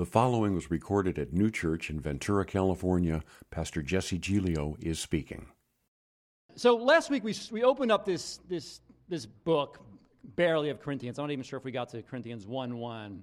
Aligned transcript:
The 0.00 0.06
following 0.06 0.54
was 0.54 0.70
recorded 0.70 1.18
at 1.18 1.34
Neue 1.34 1.50
Church 1.50 1.90
in 1.90 2.00
Ventura, 2.00 2.46
California. 2.46 3.22
Pastor 3.50 3.82
Jesse 3.82 4.16
Giglio 4.16 4.74
is 4.80 4.98
speaking. 4.98 5.44
So 6.54 6.74
last 6.74 7.10
week 7.10 7.22
we, 7.22 7.34
we 7.50 7.64
opened 7.64 7.92
up 7.92 8.06
this, 8.06 8.40
this, 8.48 8.80
this 9.10 9.26
book, 9.26 9.78
barely 10.36 10.70
of 10.70 10.80
Corinthians. 10.80 11.18
I'm 11.18 11.24
not 11.24 11.32
even 11.32 11.44
sure 11.44 11.58
if 11.58 11.66
we 11.66 11.70
got 11.70 11.90
to 11.90 12.00
Corinthians 12.00 12.46
1 12.46 12.78
1. 12.78 13.22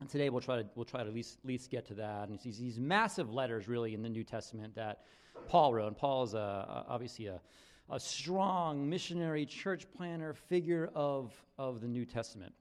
And 0.00 0.10
today 0.10 0.30
we'll 0.30 0.40
try 0.40 0.62
to, 0.62 0.68
we'll 0.74 0.84
try 0.84 1.04
to 1.04 1.08
at 1.08 1.14
least, 1.14 1.38
at 1.44 1.46
least 1.46 1.70
get 1.70 1.86
to 1.86 1.94
that. 1.94 2.26
And 2.26 2.34
it's 2.34 2.42
these, 2.42 2.58
these 2.58 2.80
massive 2.80 3.32
letters, 3.32 3.68
really, 3.68 3.94
in 3.94 4.02
the 4.02 4.08
New 4.08 4.24
Testament 4.24 4.74
that 4.74 5.02
Paul 5.46 5.74
wrote. 5.74 5.86
And 5.86 5.96
Paul 5.96 6.24
is 6.24 6.34
a, 6.34 6.84
obviously 6.88 7.28
a, 7.28 7.40
a 7.88 8.00
strong 8.00 8.90
missionary 8.90 9.46
church 9.46 9.86
planter 9.96 10.34
figure 10.34 10.90
of, 10.92 11.32
of 11.56 11.80
the 11.80 11.86
New 11.86 12.04
Testament. 12.04 12.52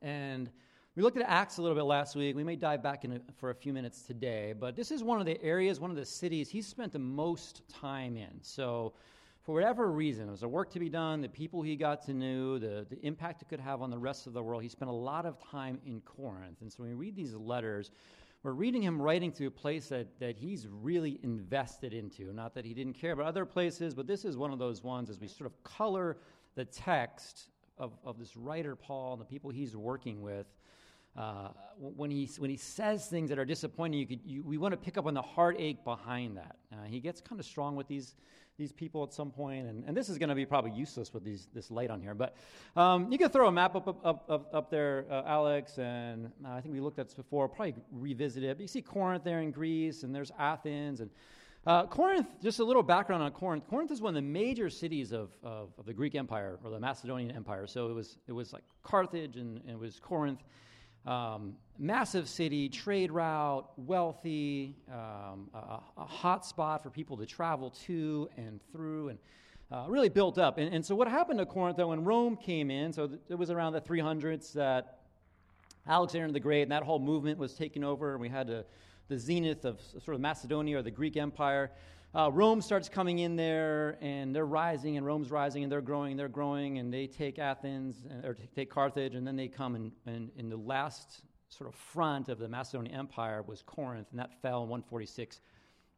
And 0.00 0.48
we 0.94 1.02
looked 1.02 1.16
at 1.16 1.24
Acts 1.26 1.56
a 1.56 1.62
little 1.62 1.74
bit 1.74 1.84
last 1.84 2.16
week. 2.16 2.36
We 2.36 2.44
may 2.44 2.56
dive 2.56 2.82
back 2.82 3.04
in 3.06 3.18
for 3.38 3.48
a 3.48 3.54
few 3.54 3.72
minutes 3.72 4.02
today, 4.02 4.52
but 4.58 4.76
this 4.76 4.90
is 4.90 5.02
one 5.02 5.20
of 5.20 5.26
the 5.26 5.42
areas, 5.42 5.80
one 5.80 5.90
of 5.90 5.96
the 5.96 6.04
cities 6.04 6.50
he 6.50 6.60
spent 6.60 6.92
the 6.92 6.98
most 6.98 7.62
time 7.70 8.18
in. 8.18 8.42
So, 8.42 8.92
for 9.40 9.54
whatever 9.54 9.90
reason, 9.90 10.26
there 10.26 10.32
was 10.32 10.42
a 10.42 10.48
work 10.48 10.70
to 10.72 10.78
be 10.78 10.90
done, 10.90 11.20
the 11.20 11.28
people 11.28 11.62
he 11.62 11.76
got 11.76 12.04
to 12.06 12.12
know, 12.12 12.58
the, 12.58 12.86
the 12.88 13.00
impact 13.04 13.42
it 13.42 13.48
could 13.48 13.58
have 13.58 13.80
on 13.80 13.90
the 13.90 13.98
rest 13.98 14.26
of 14.26 14.34
the 14.34 14.42
world, 14.42 14.62
he 14.62 14.68
spent 14.68 14.88
a 14.88 14.94
lot 14.94 15.26
of 15.26 15.36
time 15.42 15.80
in 15.84 16.00
Corinth. 16.02 16.60
And 16.60 16.70
so 16.70 16.82
when 16.82 16.90
we 16.90 16.94
read 16.94 17.16
these 17.16 17.34
letters, 17.34 17.90
we're 18.44 18.52
reading 18.52 18.82
him 18.82 19.02
writing 19.02 19.32
to 19.32 19.46
a 19.46 19.50
place 19.50 19.88
that, 19.88 20.06
that 20.20 20.36
he's 20.36 20.68
really 20.68 21.18
invested 21.24 21.92
into. 21.92 22.32
Not 22.32 22.54
that 22.54 22.64
he 22.64 22.74
didn't 22.74 22.92
care 22.92 23.12
about 23.12 23.26
other 23.26 23.46
places, 23.46 23.94
but 23.94 24.06
this 24.06 24.24
is 24.24 24.36
one 24.36 24.52
of 24.52 24.60
those 24.60 24.84
ones 24.84 25.10
as 25.10 25.18
we 25.18 25.26
sort 25.26 25.46
of 25.46 25.64
color 25.64 26.18
the 26.54 26.66
text 26.66 27.48
of, 27.78 27.94
of 28.04 28.20
this 28.20 28.36
writer, 28.36 28.76
Paul, 28.76 29.14
and 29.14 29.20
the 29.20 29.26
people 29.26 29.50
he's 29.50 29.74
working 29.74 30.22
with 30.22 30.46
uh, 31.16 31.48
when, 31.78 32.10
he, 32.10 32.28
when 32.38 32.50
he 32.50 32.56
says 32.56 33.06
things 33.06 33.28
that 33.28 33.38
are 33.38 33.44
disappointing, 33.44 34.00
you 34.00 34.06
could, 34.06 34.20
you, 34.24 34.42
we 34.42 34.56
want 34.56 34.72
to 34.72 34.78
pick 34.78 34.96
up 34.96 35.06
on 35.06 35.14
the 35.14 35.22
heartache 35.22 35.84
behind 35.84 36.36
that. 36.36 36.56
Uh, 36.72 36.84
he 36.86 37.00
gets 37.00 37.20
kind 37.20 37.38
of 37.38 37.44
strong 37.44 37.76
with 37.76 37.86
these, 37.86 38.14
these 38.58 38.72
people 38.72 39.02
at 39.02 39.12
some 39.12 39.30
point, 39.30 39.66
and, 39.66 39.84
and 39.86 39.96
this 39.96 40.08
is 40.08 40.16
going 40.16 40.30
to 40.30 40.34
be 40.34 40.46
probably 40.46 40.70
useless 40.70 41.12
with 41.12 41.24
these, 41.24 41.48
this 41.54 41.70
light 41.70 41.90
on 41.90 42.00
here. 42.00 42.14
But 42.14 42.34
um, 42.76 43.12
you 43.12 43.18
can 43.18 43.28
throw 43.28 43.48
a 43.48 43.52
map 43.52 43.76
up, 43.76 43.88
up, 43.88 44.24
up, 44.28 44.54
up 44.54 44.70
there, 44.70 45.04
uh, 45.10 45.22
Alex, 45.26 45.78
and 45.78 46.30
uh, 46.44 46.52
I 46.52 46.60
think 46.60 46.72
we 46.72 46.80
looked 46.80 46.98
at 46.98 47.08
this 47.08 47.14
before, 47.14 47.48
probably 47.48 47.74
revisit 47.90 48.42
it. 48.42 48.56
But 48.56 48.62
you 48.62 48.68
see 48.68 48.82
Corinth 48.82 49.24
there 49.24 49.40
in 49.40 49.50
Greece, 49.50 50.04
and 50.04 50.14
there's 50.14 50.32
Athens, 50.38 51.00
and 51.00 51.10
uh, 51.64 51.86
Corinth, 51.86 52.26
just 52.42 52.58
a 52.58 52.64
little 52.64 52.82
background 52.82 53.22
on 53.22 53.30
Corinth. 53.30 53.64
Corinth 53.68 53.92
is 53.92 54.00
one 54.00 54.10
of 54.10 54.22
the 54.22 54.28
major 54.28 54.68
cities 54.68 55.12
of, 55.12 55.30
of, 55.44 55.68
of, 55.78 55.86
the 55.86 55.92
Greek 55.92 56.16
Empire 56.16 56.58
or 56.64 56.70
the 56.70 56.80
Macedonian 56.80 57.30
Empire. 57.30 57.68
So 57.68 57.88
it 57.88 57.92
was, 57.92 58.18
it 58.26 58.32
was 58.32 58.52
like 58.52 58.64
Carthage 58.82 59.36
and, 59.36 59.60
and 59.60 59.70
it 59.70 59.78
was 59.78 60.00
Corinth. 60.00 60.40
Um, 61.06 61.56
massive 61.78 62.28
city, 62.28 62.68
trade 62.68 63.10
route, 63.10 63.68
wealthy, 63.76 64.76
um, 64.88 65.48
a, 65.52 65.80
a 65.98 66.04
hot 66.04 66.46
spot 66.46 66.82
for 66.82 66.90
people 66.90 67.16
to 67.16 67.26
travel 67.26 67.70
to 67.86 68.28
and 68.36 68.60
through, 68.70 69.08
and 69.08 69.18
uh, 69.72 69.86
really 69.88 70.08
built 70.08 70.38
up. 70.38 70.58
And, 70.58 70.72
and, 70.72 70.84
so, 70.84 70.94
what 70.94 71.08
happened 71.08 71.38
to 71.40 71.46
Corinth, 71.46 71.76
though, 71.76 71.88
when 71.88 72.04
Rome 72.04 72.36
came 72.36 72.70
in, 72.70 72.92
so 72.92 73.08
th- 73.08 73.20
it 73.28 73.34
was 73.34 73.50
around 73.50 73.72
the 73.72 73.80
300s 73.80 74.52
that 74.52 75.00
Alexander 75.88 76.32
the 76.32 76.40
Great 76.40 76.62
and 76.62 76.70
that 76.70 76.84
whole 76.84 77.00
movement 77.00 77.38
was 77.38 77.54
taken 77.54 77.82
over, 77.82 78.12
and 78.12 78.20
we 78.20 78.28
had 78.28 78.48
a, 78.50 78.64
the 79.08 79.18
zenith 79.18 79.64
of 79.64 79.80
sort 80.04 80.14
of 80.14 80.20
Macedonia 80.20 80.78
or 80.78 80.82
the 80.82 80.90
Greek 80.90 81.16
Empire. 81.16 81.70
Uh, 82.14 82.30
Rome 82.30 82.60
starts 82.60 82.90
coming 82.90 83.20
in 83.20 83.36
there, 83.36 83.96
and 84.02 84.36
they're 84.36 84.44
rising, 84.44 84.98
and 84.98 85.06
Rome's 85.06 85.30
rising, 85.30 85.62
and 85.62 85.72
they're 85.72 85.80
growing, 85.80 86.12
and 86.12 86.20
they're 86.20 86.28
growing, 86.28 86.78
and 86.78 86.92
they 86.92 87.06
take 87.06 87.38
Athens 87.38 88.04
uh, 88.06 88.28
or 88.28 88.36
take 88.54 88.68
Carthage, 88.68 89.14
and 89.14 89.26
then 89.26 89.34
they 89.34 89.48
come, 89.48 89.92
and, 90.04 90.30
in 90.36 90.50
the 90.50 90.56
last 90.56 91.22
sort 91.48 91.68
of 91.68 91.74
front 91.74 92.28
of 92.28 92.38
the 92.38 92.48
Macedonian 92.48 92.94
Empire 92.94 93.42
was 93.46 93.62
Corinth, 93.62 94.08
and 94.10 94.20
that 94.20 94.30
fell 94.42 94.62
in 94.62 94.68
146 94.68 95.40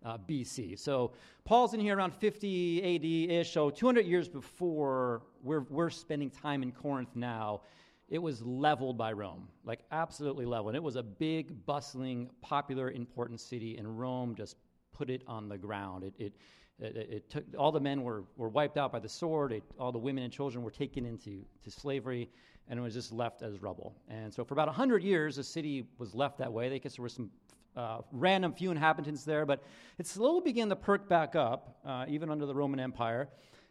uh, 0.05 0.19
BC. 0.19 0.78
So 0.78 1.15
Paul's 1.44 1.75
in 1.75 1.81
here 1.81 1.97
around 1.97 2.15
50 2.15 2.94
AD 2.94 3.41
ish, 3.41 3.53
so 3.53 3.71
200 3.71 4.06
years 4.06 4.28
before 4.28 5.22
we're, 5.43 5.62
we're 5.62 5.91
spending 5.91 6.31
time 6.31 6.62
in 6.62 6.71
Corinth 6.71 7.10
now. 7.16 7.62
It 8.09 8.19
was 8.19 8.41
leveled 8.43 8.99
by 8.99 9.12
Rome, 9.12 9.49
like 9.65 9.81
absolutely 9.91 10.44
leveled. 10.44 10.69
And 10.69 10.77
it 10.77 10.83
was 10.83 10.97
a 10.97 11.03
big, 11.03 11.65
bustling, 11.66 12.31
popular, 12.41 12.91
important 12.91 13.41
city, 13.41 13.78
and 13.78 13.99
Rome 13.99 14.34
just 14.37 14.56
put 14.94 15.10
it 15.10 15.22
on 15.27 15.49
the 15.49 15.59
ground. 15.59 16.05
It, 16.05 16.15
it, 16.19 16.32
it, 16.78 16.97
it 16.97 17.31
took, 17.31 17.44
all 17.59 17.71
the 17.72 17.81
men 17.81 18.03
were, 18.03 18.25
were 18.37 18.49
wiped 18.49 18.77
out 18.77 18.93
by 18.93 18.99
the 18.99 19.09
sword, 19.09 19.53
it, 19.53 19.62
all 19.78 19.93
the 19.93 19.99
women 19.99 20.25
and 20.25 20.32
children 20.32 20.65
were 20.65 20.71
taken 20.71 21.05
into 21.05 21.44
to 21.62 21.71
slavery, 21.71 22.31
and 22.69 22.78
it 22.78 22.82
was 22.82 22.94
just 22.94 23.12
left 23.12 23.43
as 23.43 23.60
rubble. 23.62 23.94
And 24.09 24.33
so 24.33 24.44
for 24.44 24.54
about 24.54 24.69
100 24.69 25.03
years, 25.03 25.37
the 25.37 25.44
city 25.44 25.87
was 25.99 26.15
left 26.15 26.38
that 26.38 26.53
way. 26.53 26.72
I 26.72 26.78
guess 26.78 26.97
there 26.97 27.03
were 27.03 27.09
some 27.09 27.31
uh, 27.77 27.99
random 28.12 28.53
few 28.53 28.71
inhabitants 28.71 29.25
there, 29.25 29.44
but 29.44 29.62
it 29.99 30.06
slowly 30.06 30.41
began 30.43 30.69
to 30.69 30.77
perk 30.77 31.09
back 31.09 31.37
up, 31.37 31.78
uh, 31.84 32.06
even 32.09 32.31
under 32.31 32.47
the 32.47 32.54
Roman 32.54 32.81
Empire. 32.81 33.28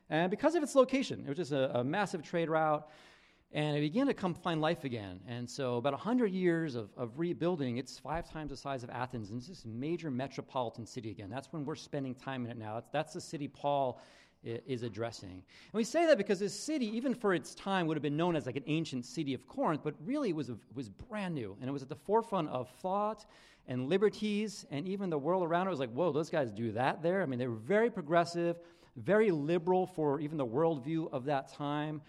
And 0.09 0.29
because 0.29 0.55
of 0.55 0.63
its 0.63 0.75
location, 0.75 1.23
it 1.25 1.29
was 1.29 1.37
just 1.37 1.51
a, 1.51 1.79
a 1.79 1.83
massive 1.83 2.21
trade 2.21 2.49
route 2.49 2.87
and 3.53 3.77
it 3.77 3.81
began 3.81 4.07
to 4.07 4.13
come 4.13 4.33
find 4.33 4.61
life 4.61 4.83
again. 4.83 5.19
And 5.27 5.47
so, 5.47 5.77
about 5.77 5.93
100 5.93 6.31
years 6.31 6.75
of, 6.75 6.89
of 6.97 7.19
rebuilding, 7.19 7.77
it's 7.77 7.99
five 7.99 8.29
times 8.29 8.49
the 8.49 8.57
size 8.57 8.83
of 8.83 8.89
Athens, 8.89 9.29
and 9.29 9.39
it's 9.39 9.47
this 9.47 9.65
major 9.65 10.09
metropolitan 10.09 10.87
city 10.87 11.11
again. 11.11 11.29
That's 11.29 11.53
when 11.53 11.63
we're 11.63 11.75
spending 11.75 12.15
time 12.15 12.45
in 12.45 12.51
it 12.51 12.57
now. 12.57 12.75
That's, 12.75 12.89
that's 12.91 13.13
the 13.13 13.21
city 13.21 13.47
Paul 13.47 14.01
is 14.43 14.83
addressing. 14.83 15.31
And 15.31 15.73
we 15.73 15.83
say 15.83 16.05
that 16.07 16.17
because 16.17 16.39
this 16.39 16.59
city, 16.59 16.85
even 16.97 17.13
for 17.13 17.33
its 17.33 17.55
time, 17.55 17.87
would 17.87 17.95
have 17.95 18.01
been 18.01 18.17
known 18.17 18.35
as 18.35 18.45
like 18.45 18.57
an 18.57 18.63
ancient 18.67 19.05
city 19.05 19.33
of 19.33 19.47
Corinth, 19.47 19.81
but 19.83 19.95
really 20.03 20.29
it 20.29 20.35
was, 20.35 20.51
was 20.75 20.89
brand 20.89 21.33
new. 21.33 21.55
And 21.61 21.69
it 21.69 21.71
was 21.71 21.81
at 21.81 21.89
the 21.89 21.95
forefront 21.95 22.49
of 22.49 22.69
thought 22.81 23.25
and 23.67 23.87
liberties, 23.87 24.65
and 24.69 24.85
even 24.87 25.09
the 25.09 25.17
world 25.17 25.43
around 25.43 25.67
it 25.67 25.69
was 25.69 25.79
like, 25.79 25.93
whoa, 25.93 26.11
those 26.11 26.29
guys 26.29 26.51
do 26.51 26.73
that 26.73 27.01
there? 27.01 27.21
I 27.21 27.25
mean, 27.25 27.39
they 27.39 27.47
were 27.47 27.55
very 27.55 27.89
progressive, 27.89 28.57
very 28.97 29.31
liberal 29.31 29.87
for 29.87 30.19
even 30.19 30.37
the 30.37 30.45
worldview 30.45 31.11
of 31.13 31.23
that 31.25 31.53
time 31.53 32.01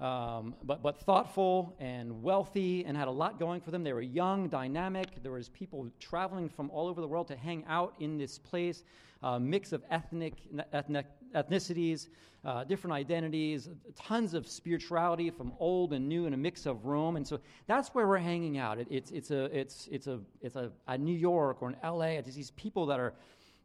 um, 0.00 0.54
but, 0.64 0.82
but 0.82 0.98
thoughtful 1.00 1.76
and 1.78 2.22
wealthy 2.22 2.84
and 2.84 2.96
had 2.96 3.08
a 3.08 3.12
lot 3.12 3.38
going 3.38 3.60
for 3.60 3.70
them. 3.70 3.84
They 3.84 3.92
were 3.92 4.02
young, 4.02 4.48
dynamic. 4.48 5.22
There 5.22 5.32
was 5.32 5.48
people 5.48 5.88
traveling 6.00 6.48
from 6.48 6.70
all 6.70 6.88
over 6.88 7.00
the 7.00 7.06
world 7.06 7.28
to 7.28 7.36
hang 7.36 7.64
out 7.68 7.94
in 8.00 8.18
this 8.18 8.38
place, 8.38 8.82
a 9.22 9.38
mix 9.38 9.72
of 9.72 9.82
ethnic, 9.90 10.34
ethnic 10.72 11.06
ethnicities, 11.34 12.08
uh, 12.44 12.64
different 12.64 12.92
identities, 12.92 13.68
tons 13.94 14.34
of 14.34 14.48
spirituality 14.48 15.30
from 15.30 15.52
old 15.60 15.92
and 15.92 16.08
new, 16.08 16.26
and 16.26 16.34
a 16.34 16.38
mix 16.38 16.66
of 16.66 16.84
Rome. 16.84 17.16
And 17.16 17.26
so 17.26 17.38
that's 17.68 17.90
where 17.90 18.08
we're 18.08 18.18
hanging 18.18 18.58
out. 18.58 18.78
It, 18.78 18.88
it's, 18.90 19.10
it's, 19.12 19.30
a, 19.30 19.44
it's, 19.56 19.88
it's, 19.92 20.08
a, 20.08 20.18
it's 20.40 20.56
a, 20.56 20.72
a 20.88 20.98
New 20.98 21.16
York 21.16 21.62
or 21.62 21.68
an 21.68 21.76
LA. 21.84 22.18
It's 22.18 22.34
these 22.34 22.50
people 22.52 22.86
that 22.86 22.98
are 22.98 23.14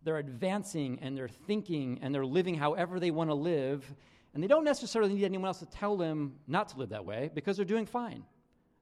they're 0.04 0.20
advancing 0.20 1.00
and 1.02 1.18
they're 1.18 1.28
thinking 1.28 2.00
and 2.02 2.14
they're 2.14 2.26
living 2.26 2.56
however 2.56 3.00
they 3.00 3.12
want 3.12 3.30
to 3.30 3.34
live 3.34 3.84
and 4.34 4.44
they 4.44 4.48
don't 4.48 4.64
necessarily 4.64 5.14
need 5.14 5.24
anyone 5.24 5.48
else 5.48 5.60
to 5.60 5.66
tell 5.66 5.98
them 5.98 6.36
not 6.48 6.70
to 6.70 6.78
live 6.78 6.90
that 6.90 7.06
way 7.06 7.30
because 7.34 7.58
they're 7.58 7.66
doing 7.66 7.86
fine. 7.86 8.24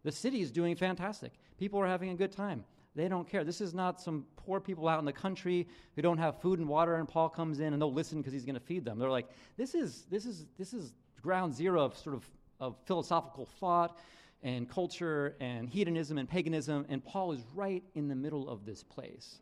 The 0.03 0.11
city 0.11 0.41
is 0.41 0.51
doing 0.51 0.75
fantastic. 0.75 1.33
People 1.57 1.79
are 1.79 1.87
having 1.87 2.09
a 2.09 2.15
good 2.15 2.31
time. 2.31 2.63
They 2.95 3.07
don't 3.07 3.27
care. 3.27 3.43
This 3.43 3.59
is 3.59 3.73
not 3.73 3.99
some 4.01 4.25
poor 4.37 4.59
people 4.59 4.87
out 4.87 4.99
in 4.99 5.05
the 5.05 5.13
country 5.13 5.67
who 5.95 6.01
don't 6.01 6.17
have 6.17 6.39
food 6.39 6.59
and 6.59 6.67
water, 6.67 6.95
and 6.95 7.07
Paul 7.07 7.27
comes 7.27 7.59
in 7.59 7.73
and 7.73 7.81
they'll 7.81 7.91
listen 7.91 8.19
because 8.19 8.31
he's 8.31 8.45
going 8.45 8.55
to 8.55 8.61
feed 8.61 8.85
them. 8.85 8.99
They're 8.99 9.09
like, 9.09 9.27
this 9.57 9.75
is, 9.75 10.05
this 10.09 10.25
is, 10.25 10.45
this 10.57 10.73
is 10.73 10.93
ground 11.21 11.53
zero 11.53 11.83
of 11.83 11.97
sort 11.97 12.15
of, 12.15 12.25
of 12.59 12.77
philosophical 12.85 13.47
thought 13.59 13.97
and 14.43 14.69
culture 14.69 15.35
and 15.41 15.67
hedonism 15.67 16.17
and 16.17 16.29
paganism, 16.29 16.85
and 16.87 17.03
Paul 17.03 17.33
is 17.33 17.43
right 17.53 17.83
in 17.95 18.07
the 18.07 18.15
middle 18.15 18.47
of 18.47 18.65
this 18.65 18.83
place. 18.83 19.39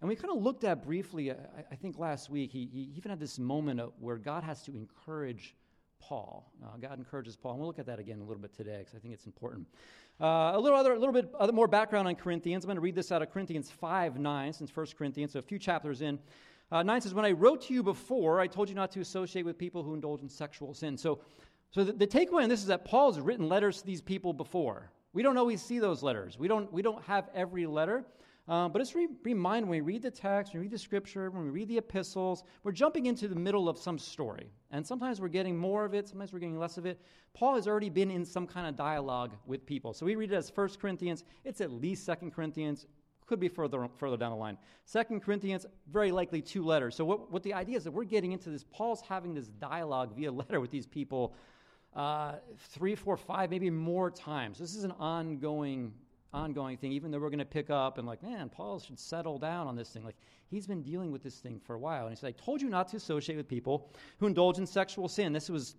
And 0.00 0.08
we 0.08 0.16
kind 0.16 0.34
of 0.34 0.42
looked 0.42 0.64
at 0.64 0.82
briefly, 0.82 1.30
I, 1.30 1.36
I 1.70 1.74
think 1.74 1.98
last 1.98 2.30
week, 2.30 2.50
he, 2.52 2.68
he, 2.72 2.90
even 2.96 3.10
had 3.10 3.20
this 3.20 3.38
moment 3.38 3.80
where 3.98 4.16
God 4.16 4.44
has 4.44 4.62
to 4.62 4.74
encourage 4.74 5.54
Paul. 6.00 6.50
Uh, 6.62 6.76
God 6.80 6.98
encourages 6.98 7.36
Paul. 7.36 7.52
And 7.52 7.60
we'll 7.60 7.68
look 7.68 7.78
at 7.78 7.86
that 7.86 7.98
again 7.98 8.20
a 8.20 8.24
little 8.24 8.40
bit 8.40 8.54
today 8.54 8.78
because 8.78 8.94
I 8.94 8.98
think 8.98 9.12
it's 9.12 9.26
important. 9.26 9.66
Uh, 10.20 10.52
a 10.54 10.58
little 10.58 10.78
other, 10.78 10.92
a 10.92 10.98
little 10.98 11.12
bit 11.12 11.30
other, 11.38 11.52
more 11.52 11.68
background 11.68 12.08
on 12.08 12.14
Corinthians. 12.14 12.64
I'm 12.64 12.68
going 12.68 12.76
to 12.76 12.80
read 12.80 12.94
this 12.94 13.12
out 13.12 13.22
of 13.22 13.30
Corinthians 13.30 13.70
5 13.70 14.18
9, 14.18 14.52
since 14.52 14.74
1 14.74 14.86
Corinthians, 14.96 15.32
so 15.32 15.38
a 15.38 15.42
few 15.42 15.58
chapters 15.58 16.00
in. 16.00 16.18
Uh, 16.72 16.82
9 16.82 17.00
says, 17.00 17.14
When 17.14 17.24
I 17.24 17.32
wrote 17.32 17.62
to 17.62 17.74
you 17.74 17.82
before, 17.82 18.40
I 18.40 18.46
told 18.46 18.68
you 18.68 18.74
not 18.74 18.90
to 18.92 19.00
associate 19.00 19.44
with 19.44 19.58
people 19.58 19.82
who 19.82 19.94
indulge 19.94 20.22
in 20.22 20.28
sexual 20.28 20.72
sin. 20.72 20.96
So, 20.96 21.20
so 21.70 21.84
the, 21.84 21.92
the 21.92 22.06
takeaway 22.06 22.42
on 22.42 22.48
this 22.48 22.60
is 22.60 22.66
that 22.66 22.84
Paul 22.84 23.12
has 23.12 23.20
written 23.20 23.48
letters 23.48 23.80
to 23.80 23.86
these 23.86 24.00
people 24.00 24.32
before. 24.32 24.90
We 25.12 25.22
don't 25.22 25.36
always 25.36 25.60
see 25.60 25.78
those 25.78 26.02
letters. 26.02 26.38
We 26.38 26.48
don't, 26.48 26.72
we 26.72 26.82
don't 26.82 27.02
have 27.04 27.28
every 27.34 27.66
letter. 27.66 28.04
Uh, 28.50 28.68
but 28.68 28.80
let's 28.80 28.96
re- 28.96 29.06
remind 29.22 29.64
when 29.64 29.78
we 29.78 29.80
read 29.80 30.02
the 30.02 30.10
text, 30.10 30.52
when 30.52 30.60
we 30.60 30.64
read 30.64 30.72
the 30.72 30.78
scripture, 30.78 31.30
when 31.30 31.44
we 31.44 31.50
read 31.50 31.68
the 31.68 31.78
epistles, 31.78 32.42
we're 32.64 32.72
jumping 32.72 33.06
into 33.06 33.28
the 33.28 33.34
middle 33.36 33.68
of 33.68 33.78
some 33.78 33.96
story. 33.96 34.50
And 34.72 34.84
sometimes 34.84 35.20
we're 35.20 35.28
getting 35.28 35.56
more 35.56 35.84
of 35.84 35.94
it, 35.94 36.08
sometimes 36.08 36.32
we're 36.32 36.40
getting 36.40 36.58
less 36.58 36.76
of 36.76 36.84
it. 36.84 37.00
Paul 37.32 37.54
has 37.54 37.68
already 37.68 37.90
been 37.90 38.10
in 38.10 38.24
some 38.24 38.48
kind 38.48 38.66
of 38.66 38.74
dialogue 38.74 39.30
with 39.46 39.64
people. 39.64 39.94
So 39.94 40.04
we 40.04 40.16
read 40.16 40.32
it 40.32 40.34
as 40.34 40.50
1 40.52 40.68
Corinthians, 40.80 41.22
it's 41.44 41.60
at 41.60 41.70
least 41.70 42.04
2 42.06 42.32
Corinthians, 42.32 42.88
could 43.24 43.38
be 43.38 43.46
further, 43.46 43.88
further 43.98 44.16
down 44.16 44.32
the 44.32 44.36
line. 44.36 44.58
2 44.92 45.20
Corinthians, 45.20 45.64
very 45.92 46.10
likely 46.10 46.42
two 46.42 46.64
letters. 46.64 46.96
So 46.96 47.04
what, 47.04 47.30
what 47.30 47.44
the 47.44 47.54
idea 47.54 47.76
is 47.76 47.84
that 47.84 47.92
we're 47.92 48.02
getting 48.02 48.32
into 48.32 48.50
this, 48.50 48.64
Paul's 48.72 49.00
having 49.00 49.32
this 49.32 49.46
dialogue 49.46 50.16
via 50.16 50.32
letter 50.32 50.58
with 50.58 50.72
these 50.72 50.86
people 50.86 51.34
uh, 51.94 52.32
three, 52.58 52.96
four, 52.96 53.16
five, 53.16 53.48
maybe 53.48 53.70
more 53.70 54.10
times. 54.10 54.58
This 54.58 54.74
is 54.74 54.82
an 54.82 54.92
ongoing 54.98 55.92
ongoing 56.32 56.76
thing, 56.76 56.92
even 56.92 57.10
though 57.10 57.18
we're 57.18 57.30
going 57.30 57.38
to 57.38 57.44
pick 57.44 57.70
up 57.70 57.98
and, 57.98 58.06
like, 58.06 58.22
man, 58.22 58.48
Paul 58.48 58.78
should 58.78 58.98
settle 58.98 59.38
down 59.38 59.66
on 59.66 59.76
this 59.76 59.90
thing. 59.90 60.04
Like, 60.04 60.16
he's 60.48 60.66
been 60.66 60.82
dealing 60.82 61.10
with 61.12 61.22
this 61.22 61.38
thing 61.38 61.60
for 61.64 61.74
a 61.74 61.78
while. 61.78 62.06
And 62.06 62.10
he 62.10 62.16
said, 62.16 62.28
I 62.28 62.44
told 62.44 62.62
you 62.62 62.68
not 62.68 62.88
to 62.88 62.96
associate 62.96 63.36
with 63.36 63.48
people 63.48 63.92
who 64.18 64.26
indulge 64.26 64.58
in 64.58 64.66
sexual 64.66 65.08
sin. 65.08 65.32
This 65.32 65.48
was 65.48 65.76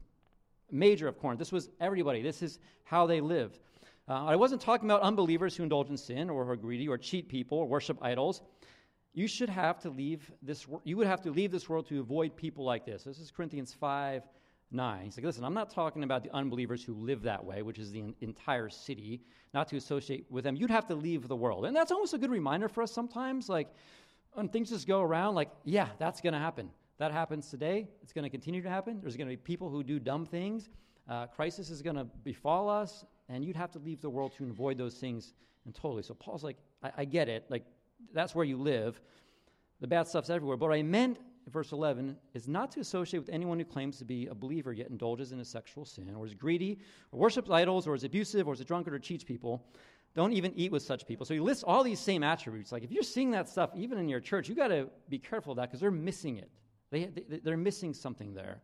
major 0.72 1.08
of 1.08 1.20
Corinth. 1.20 1.40
This 1.40 1.52
was 1.52 1.70
everybody. 1.80 2.22
This 2.22 2.42
is 2.42 2.60
how 2.84 3.06
they 3.06 3.22
lived. 3.22 3.60
Uh, 4.08 4.26
I 4.26 4.36
wasn't 4.36 4.62
talking 4.62 4.90
about 4.90 5.02
unbelievers 5.02 5.56
who 5.56 5.64
indulge 5.64 5.90
in 5.90 5.98
sin 5.98 6.30
or 6.30 6.44
who 6.44 6.52
are 6.52 6.56
greedy 6.56 6.88
or 6.88 6.98
cheat 6.98 7.30
people 7.30 7.58
or 7.58 7.68
worship 7.68 7.98
idols. 8.02 8.42
You 9.14 9.28
should 9.28 9.50
have 9.50 9.80
to 9.82 9.90
leave 9.90 10.32
this. 10.42 10.66
You 10.84 10.98
would 10.98 11.08
have 11.08 11.22
to 11.22 11.32
leave 11.32 11.52
this 11.52 11.70
world 11.70 11.88
to 11.88 12.00
avoid 12.00 12.36
people 12.36 12.64
like 12.64 12.86
this. 12.86 13.04
This 13.04 13.20
is 13.20 13.32
Corinthians 13.32 13.74
five 13.74 14.24
9. 14.72 15.04
He's 15.04 15.18
like, 15.18 15.26
listen, 15.26 15.44
I'm 15.44 15.54
not 15.54 15.70
talking 15.70 16.04
about 16.04 16.24
the 16.24 16.34
unbelievers 16.34 16.84
who 16.84 16.94
live 16.94 17.24
that 17.24 17.44
way, 17.44 17.62
which 17.62 17.80
is 17.80 17.92
the 17.92 18.14
entire 18.22 18.70
city, 18.70 19.22
not 19.54 19.68
to 19.70 19.76
associate 19.76 20.26
with 20.30 20.44
them. 20.44 20.56
You'd 20.56 20.72
have 20.72 20.88
to 20.88 20.96
leave 20.96 21.28
the 21.28 21.36
world. 21.36 21.66
And 21.66 21.76
that's 21.76 21.92
almost 21.92 22.14
a 22.14 22.18
good 22.18 22.32
reminder 22.32 22.68
for 22.68 22.82
us 22.84 22.92
sometimes. 22.92 23.50
Like, 23.50 23.68
when 24.34 24.48
things 24.48 24.70
just 24.70 24.88
go 24.88 25.02
around, 25.02 25.36
like, 25.36 25.50
yeah, 25.66 25.90
that's 26.00 26.22
going 26.22 26.34
to 26.34 26.40
happen. 26.40 26.70
That 26.98 27.12
happens 27.12 27.50
today. 27.50 27.90
It's 28.02 28.14
going 28.14 28.24
to 28.24 28.30
continue 28.30 28.62
to 28.62 28.70
happen. 28.70 29.00
There's 29.02 29.18
going 29.18 29.28
to 29.28 29.34
be 29.34 29.38
people 29.38 29.70
who 29.70 29.84
do 29.84 30.00
dumb 30.00 30.26
things. 30.26 30.70
Uh, 31.10 31.28
crisis 31.28 31.70
is 31.70 31.82
going 31.82 31.96
to 31.96 32.06
befall 32.24 32.70
us, 32.70 33.06
and 33.28 33.44
you'd 33.44 33.56
have 33.56 33.72
to 33.72 33.80
leave 33.80 34.02
the 34.02 34.10
world 34.10 34.34
to 34.38 34.44
avoid 34.46 34.78
those 34.78 34.96
things 34.96 35.34
and 35.66 35.76
totally. 35.76 36.04
So 36.04 36.14
Paul's 36.14 36.44
like, 36.44 36.58
I, 36.84 36.92
I 37.00 37.06
get 37.06 37.28
it. 37.28 37.46
Like, 37.50 37.66
that's 38.14 38.34
where 38.34 38.46
you 38.46 38.58
live. 38.58 39.02
The 39.80 39.88
bad 39.88 40.08
stuff's 40.08 40.30
everywhere. 40.30 40.58
But 40.58 40.72
I 40.72 40.84
meant 40.84 41.18
verse 41.52 41.72
11, 41.72 42.18
is 42.34 42.48
not 42.48 42.72
to 42.72 42.80
associate 42.80 43.20
with 43.20 43.30
anyone 43.30 43.60
who 43.60 43.66
claims 43.66 43.98
to 43.98 44.06
be 44.06 44.28
a 44.28 44.36
believer 44.36 44.74
yet 44.74 44.90
indulges 44.90 45.32
in 45.32 45.40
a 45.40 45.46
sexual 45.46 45.86
sin, 45.86 46.14
or 46.16 46.26
is 46.26 46.34
greedy, 46.34 46.80
or 47.12 47.20
worships 47.20 47.50
idols, 47.50 47.88
or 47.88 47.96
is 47.96 48.04
abusive, 48.04 48.48
or 48.48 48.54
is 48.54 48.62
a 48.62 48.66
drunkard, 48.66 48.94
or 48.94 49.00
cheats 49.00 49.24
people. 49.24 49.66
Don't 50.14 50.34
even 50.34 50.52
eat 50.56 50.72
with 50.72 50.84
such 50.84 51.08
people. 51.08 51.26
So 51.26 51.34
he 51.34 51.40
lists 51.40 51.64
all 51.64 51.84
these 51.84 52.00
same 52.00 52.24
attributes. 52.24 52.72
Like 52.72 52.84
if 52.84 52.92
you're 52.92 53.04
seeing 53.04 53.32
that 53.32 53.48
stuff 53.48 53.70
even 53.76 53.98
in 53.98 54.10
your 54.10 54.20
church, 54.20 54.50
you 54.50 54.56
got 54.56 54.68
to 54.68 54.90
be 55.10 55.20
careful 55.20 55.52
of 55.52 55.58
that 55.58 55.70
because 55.70 55.80
they're 55.80 55.92
missing 55.92 56.38
it. 56.38 56.50
They, 56.90 57.06
they, 57.06 57.40
they're 57.40 57.56
missing 57.58 57.94
something 57.94 58.34
there. 58.34 58.62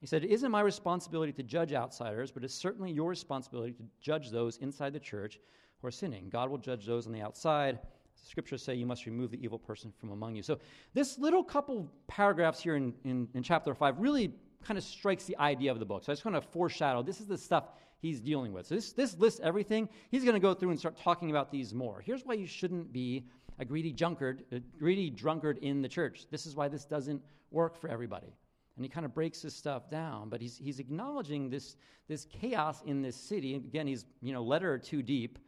He 0.00 0.06
said, 0.06 0.24
It 0.24 0.30
isn't 0.30 0.50
my 0.50 0.62
responsibility 0.62 1.32
to 1.34 1.42
judge 1.42 1.74
outsiders, 1.74 2.30
but 2.32 2.44
it's 2.44 2.54
certainly 2.54 2.90
your 2.90 3.10
responsibility 3.10 3.72
to 3.72 3.82
judge 4.00 4.30
those 4.30 4.56
inside 4.58 4.94
the 4.94 5.00
church 5.00 5.38
who 5.80 5.88
are 5.88 5.92
sinning. 5.92 6.30
God 6.30 6.48
will 6.48 6.58
judge 6.58 6.86
those 6.86 7.06
on 7.06 7.12
the 7.12 7.20
outside 7.20 7.78
scriptures 8.26 8.62
say 8.62 8.74
you 8.74 8.86
must 8.86 9.06
remove 9.06 9.30
the 9.30 9.42
evil 9.42 9.58
person 9.58 9.92
from 9.98 10.10
among 10.10 10.36
you. 10.36 10.42
So, 10.42 10.58
this 10.94 11.18
little 11.18 11.42
couple 11.42 11.90
paragraphs 12.06 12.60
here 12.60 12.76
in, 12.76 12.92
in, 13.04 13.28
in 13.34 13.42
chapter 13.42 13.74
5 13.74 13.98
really 13.98 14.34
kind 14.64 14.78
of 14.78 14.84
strikes 14.84 15.24
the 15.24 15.36
idea 15.38 15.72
of 15.72 15.78
the 15.78 15.84
book. 15.84 16.04
So, 16.04 16.12
I 16.12 16.14
just 16.14 16.24
want 16.24 16.36
to 16.36 16.42
foreshadow 16.42 17.02
this 17.02 17.20
is 17.20 17.26
the 17.26 17.38
stuff 17.38 17.64
he's 18.00 18.20
dealing 18.20 18.52
with. 18.52 18.66
So, 18.66 18.74
this, 18.74 18.92
this 18.92 19.18
lists 19.18 19.40
everything. 19.42 19.88
He's 20.10 20.24
going 20.24 20.34
to 20.34 20.40
go 20.40 20.54
through 20.54 20.70
and 20.70 20.78
start 20.78 20.96
talking 20.98 21.30
about 21.30 21.50
these 21.50 21.74
more. 21.74 22.00
Here's 22.00 22.24
why 22.24 22.34
you 22.34 22.46
shouldn't 22.46 22.92
be 22.92 23.26
a 23.58 23.64
greedy 23.64 23.92
drunkard, 23.92 24.44
a 24.52 24.60
greedy 24.78 25.10
drunkard 25.10 25.58
in 25.58 25.82
the 25.82 25.88
church. 25.88 26.26
This 26.30 26.46
is 26.46 26.56
why 26.56 26.68
this 26.68 26.84
doesn't 26.84 27.22
work 27.50 27.76
for 27.76 27.88
everybody. 27.88 28.34
And 28.76 28.84
he 28.84 28.88
kind 28.88 29.04
of 29.04 29.12
breaks 29.12 29.42
this 29.42 29.54
stuff 29.54 29.90
down, 29.90 30.30
but 30.30 30.40
he's, 30.40 30.56
he's 30.56 30.78
acknowledging 30.78 31.50
this, 31.50 31.76
this 32.08 32.24
chaos 32.24 32.82
in 32.86 33.02
this 33.02 33.16
city. 33.16 33.56
Again, 33.56 33.86
he's, 33.86 34.06
you 34.22 34.32
know, 34.32 34.42
letter 34.42 34.72
or 34.72 34.78
two 34.78 35.02
deep 35.02 35.38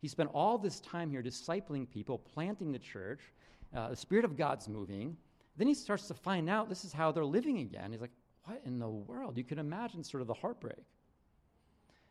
he 0.00 0.08
spent 0.08 0.30
all 0.32 0.58
this 0.58 0.80
time 0.80 1.10
here 1.10 1.22
discipling 1.22 1.88
people, 1.88 2.18
planting 2.18 2.72
the 2.72 2.78
church. 2.78 3.20
Uh, 3.74 3.90
the 3.90 3.96
Spirit 3.96 4.24
of 4.24 4.36
God's 4.36 4.68
moving. 4.68 5.16
Then 5.56 5.66
he 5.66 5.74
starts 5.74 6.06
to 6.08 6.14
find 6.14 6.48
out 6.48 6.68
this 6.68 6.84
is 6.84 6.92
how 6.92 7.12
they're 7.12 7.24
living 7.24 7.58
again. 7.58 7.92
He's 7.92 8.00
like, 8.00 8.12
what 8.44 8.62
in 8.64 8.78
the 8.78 8.88
world? 8.88 9.36
You 9.36 9.44
can 9.44 9.58
imagine 9.58 10.02
sort 10.04 10.20
of 10.20 10.26
the 10.26 10.34
heartbreak. 10.34 10.84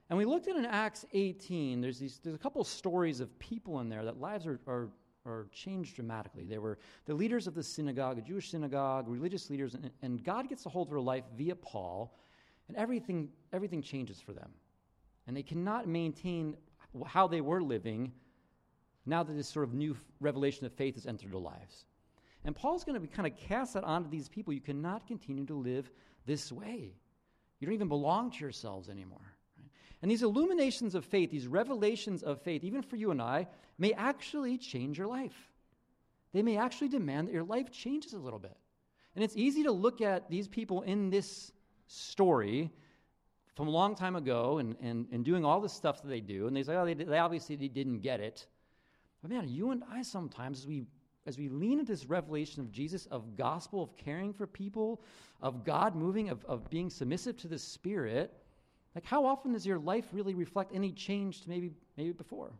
And 0.10 0.18
we 0.18 0.26
looked 0.26 0.48
at 0.48 0.56
in 0.56 0.66
Acts 0.66 1.06
18, 1.14 1.82
there's, 1.82 1.98
these, 1.98 2.20
there's 2.24 2.36
a 2.36 2.40
couple 2.40 2.64
stories 2.64 3.20
of 3.20 3.38
people 3.40 3.80
in 3.80 3.90
there 3.90 4.04
that 4.06 4.20
lives 4.20 4.46
are, 4.46 4.60
are, 4.68 4.90
are 5.26 5.48
changed 5.52 5.96
dramatically. 5.96 6.44
They 6.44 6.60
were 6.60 6.78
the 7.06 7.16
leaders 7.16 7.48
of 7.48 7.56
the 7.56 7.64
synagogue, 7.64 8.20
a 8.20 8.22
Jewish 8.22 8.52
synagogue, 8.52 9.08
religious 9.08 9.50
leaders, 9.50 9.74
and, 9.74 9.90
and 10.04 10.24
God 10.24 10.50
gets 10.50 10.66
a 10.66 10.70
hold 10.70 10.90
of 10.90 10.92
their 10.92 11.00
life 11.00 11.24
via 11.36 11.56
Paul, 11.56 12.16
and 12.68 12.78
everything, 12.78 13.30
everything 13.54 13.82
changes 13.82 14.22
for 14.22 14.34
them. 14.34 14.52
And 15.26 15.36
they 15.36 15.44
cannot 15.44 15.88
maintain 15.88 16.56
how 17.06 17.28
they 17.28 17.42
were 17.42 17.62
living 17.62 18.12
now 19.06 19.24
that 19.24 19.34
this 19.34 19.48
sort 19.48 19.68
of 19.68 19.74
new 19.74 19.96
revelation 20.20 20.66
of 20.66 20.74
faith 20.74 20.96
has 20.96 21.06
entered 21.06 21.32
their 21.32 21.40
lives. 21.40 21.86
And 22.44 22.56
Paul's 22.56 22.84
going 22.84 23.00
to 23.00 23.08
kind 23.08 23.28
of 23.28 23.38
cast 23.38 23.74
that 23.74 23.84
onto 23.84 24.10
these 24.10 24.30
people. 24.30 24.54
You 24.54 24.62
cannot 24.62 25.08
continue 25.08 25.46
to 25.46 25.56
live 25.56 25.90
this 26.26 26.52
way. 26.52 26.94
You 27.60 27.68
don't 27.68 27.74
even 27.74 27.88
belong 27.88 28.32
to 28.32 28.40
yourselves 28.40 28.90
anymore. 28.90 29.34
Right? 29.58 29.70
And 30.02 30.12
these 30.12 30.24
illuminations 30.24 30.96
of 30.96 31.06
faith, 31.06 31.32
these 31.32 31.48
revelations 31.48 32.24
of 32.24 32.42
faith, 32.42 32.64
even 32.64 32.82
for 32.82 32.96
you 32.96 33.12
and 33.12 33.22
I, 33.22 33.48
may 33.78 33.94
actually 33.94 34.58
change 34.58 34.98
your 34.98 35.08
life. 35.08 35.36
They 36.34 36.44
may 36.44 36.58
actually 36.58 36.90
demand 36.90 37.28
that 37.28 37.34
your 37.34 37.44
life 37.44 37.72
changes 37.72 38.14
a 38.14 38.20
little 38.20 38.40
bit. 38.40 38.56
And 39.16 39.24
it's 39.24 39.38
easy 39.38 39.64
to 39.64 39.72
look 39.72 40.02
at 40.02 40.30
these 40.30 40.48
people 40.48 40.82
in 40.82 41.10
this 41.10 41.52
story 41.88 42.72
from 43.56 43.68
a 43.68 43.72
long 43.72 43.96
time 43.96 44.16
ago 44.16 44.58
and, 44.58 44.76
and, 44.82 45.08
and 45.12 45.24
doing 45.24 45.46
all 45.46 45.62
the 45.62 45.70
stuff 45.70 46.02
that 46.02 46.10
they 46.10 46.20
do. 46.20 46.48
And 46.48 46.56
they 46.56 46.64
say, 46.64 46.76
oh, 46.76 46.86
they, 46.86 46.94
they 46.94 47.18
obviously 47.18 47.56
didn't 47.56 48.00
get 48.00 48.20
it. 48.20 48.46
But 49.22 49.32
man, 49.32 49.48
you 49.48 49.72
and 49.72 49.84
I 49.90 50.02
sometimes, 50.02 50.60
as 50.60 50.68
we, 50.68 50.84
as 51.26 51.38
we 51.38 51.50
lean 51.50 51.80
into 51.80 51.92
this 51.92 52.06
revelation 52.06 52.62
of 52.62 52.72
Jesus, 52.72 53.06
of 53.08 53.36
gospel, 53.38 53.82
of 53.82 53.96
caring 53.96 54.34
for 54.34 54.46
people, 54.46 55.02
of 55.42 55.64
God 55.64 55.96
moving, 55.96 56.30
of, 56.30 56.44
of 56.46 56.70
being 56.70 56.90
submissive 56.90 57.38
to 57.38 57.48
the 57.48 57.58
Spirit, 57.58 58.34
like 58.94 59.06
how 59.06 59.26
often 59.26 59.54
does 59.54 59.66
your 59.66 59.80
life 59.80 60.06
really 60.12 60.34
reflect 60.34 60.72
any 60.74 60.92
change 60.92 61.42
to 61.42 61.50
maybe, 61.50 61.72
maybe 61.98 62.12
before? 62.12 62.52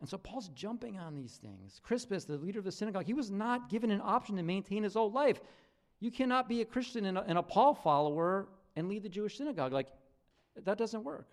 And 0.00 0.08
so 0.08 0.18
Paul's 0.18 0.48
jumping 0.50 0.98
on 0.98 1.14
these 1.14 1.40
things. 1.42 1.80
Crispus, 1.82 2.24
the 2.24 2.36
leader 2.36 2.58
of 2.58 2.64
the 2.64 2.72
synagogue, 2.72 3.06
he 3.06 3.14
was 3.14 3.30
not 3.30 3.68
given 3.68 3.90
an 3.90 4.02
option 4.02 4.36
to 4.36 4.42
maintain 4.42 4.82
his 4.82 4.94
old 4.94 5.14
life. 5.14 5.40
You 6.00 6.10
cannot 6.10 6.48
be 6.48 6.60
a 6.60 6.64
Christian 6.64 7.06
and 7.06 7.18
a, 7.18 7.22
and 7.22 7.38
a 7.38 7.42
Paul 7.42 7.74
follower 7.74 8.48
and 8.76 8.88
lead 8.88 9.02
the 9.02 9.08
Jewish 9.08 9.38
synagogue. 9.38 9.72
Like, 9.72 9.88
that 10.64 10.78
doesn't 10.78 11.02
work. 11.02 11.26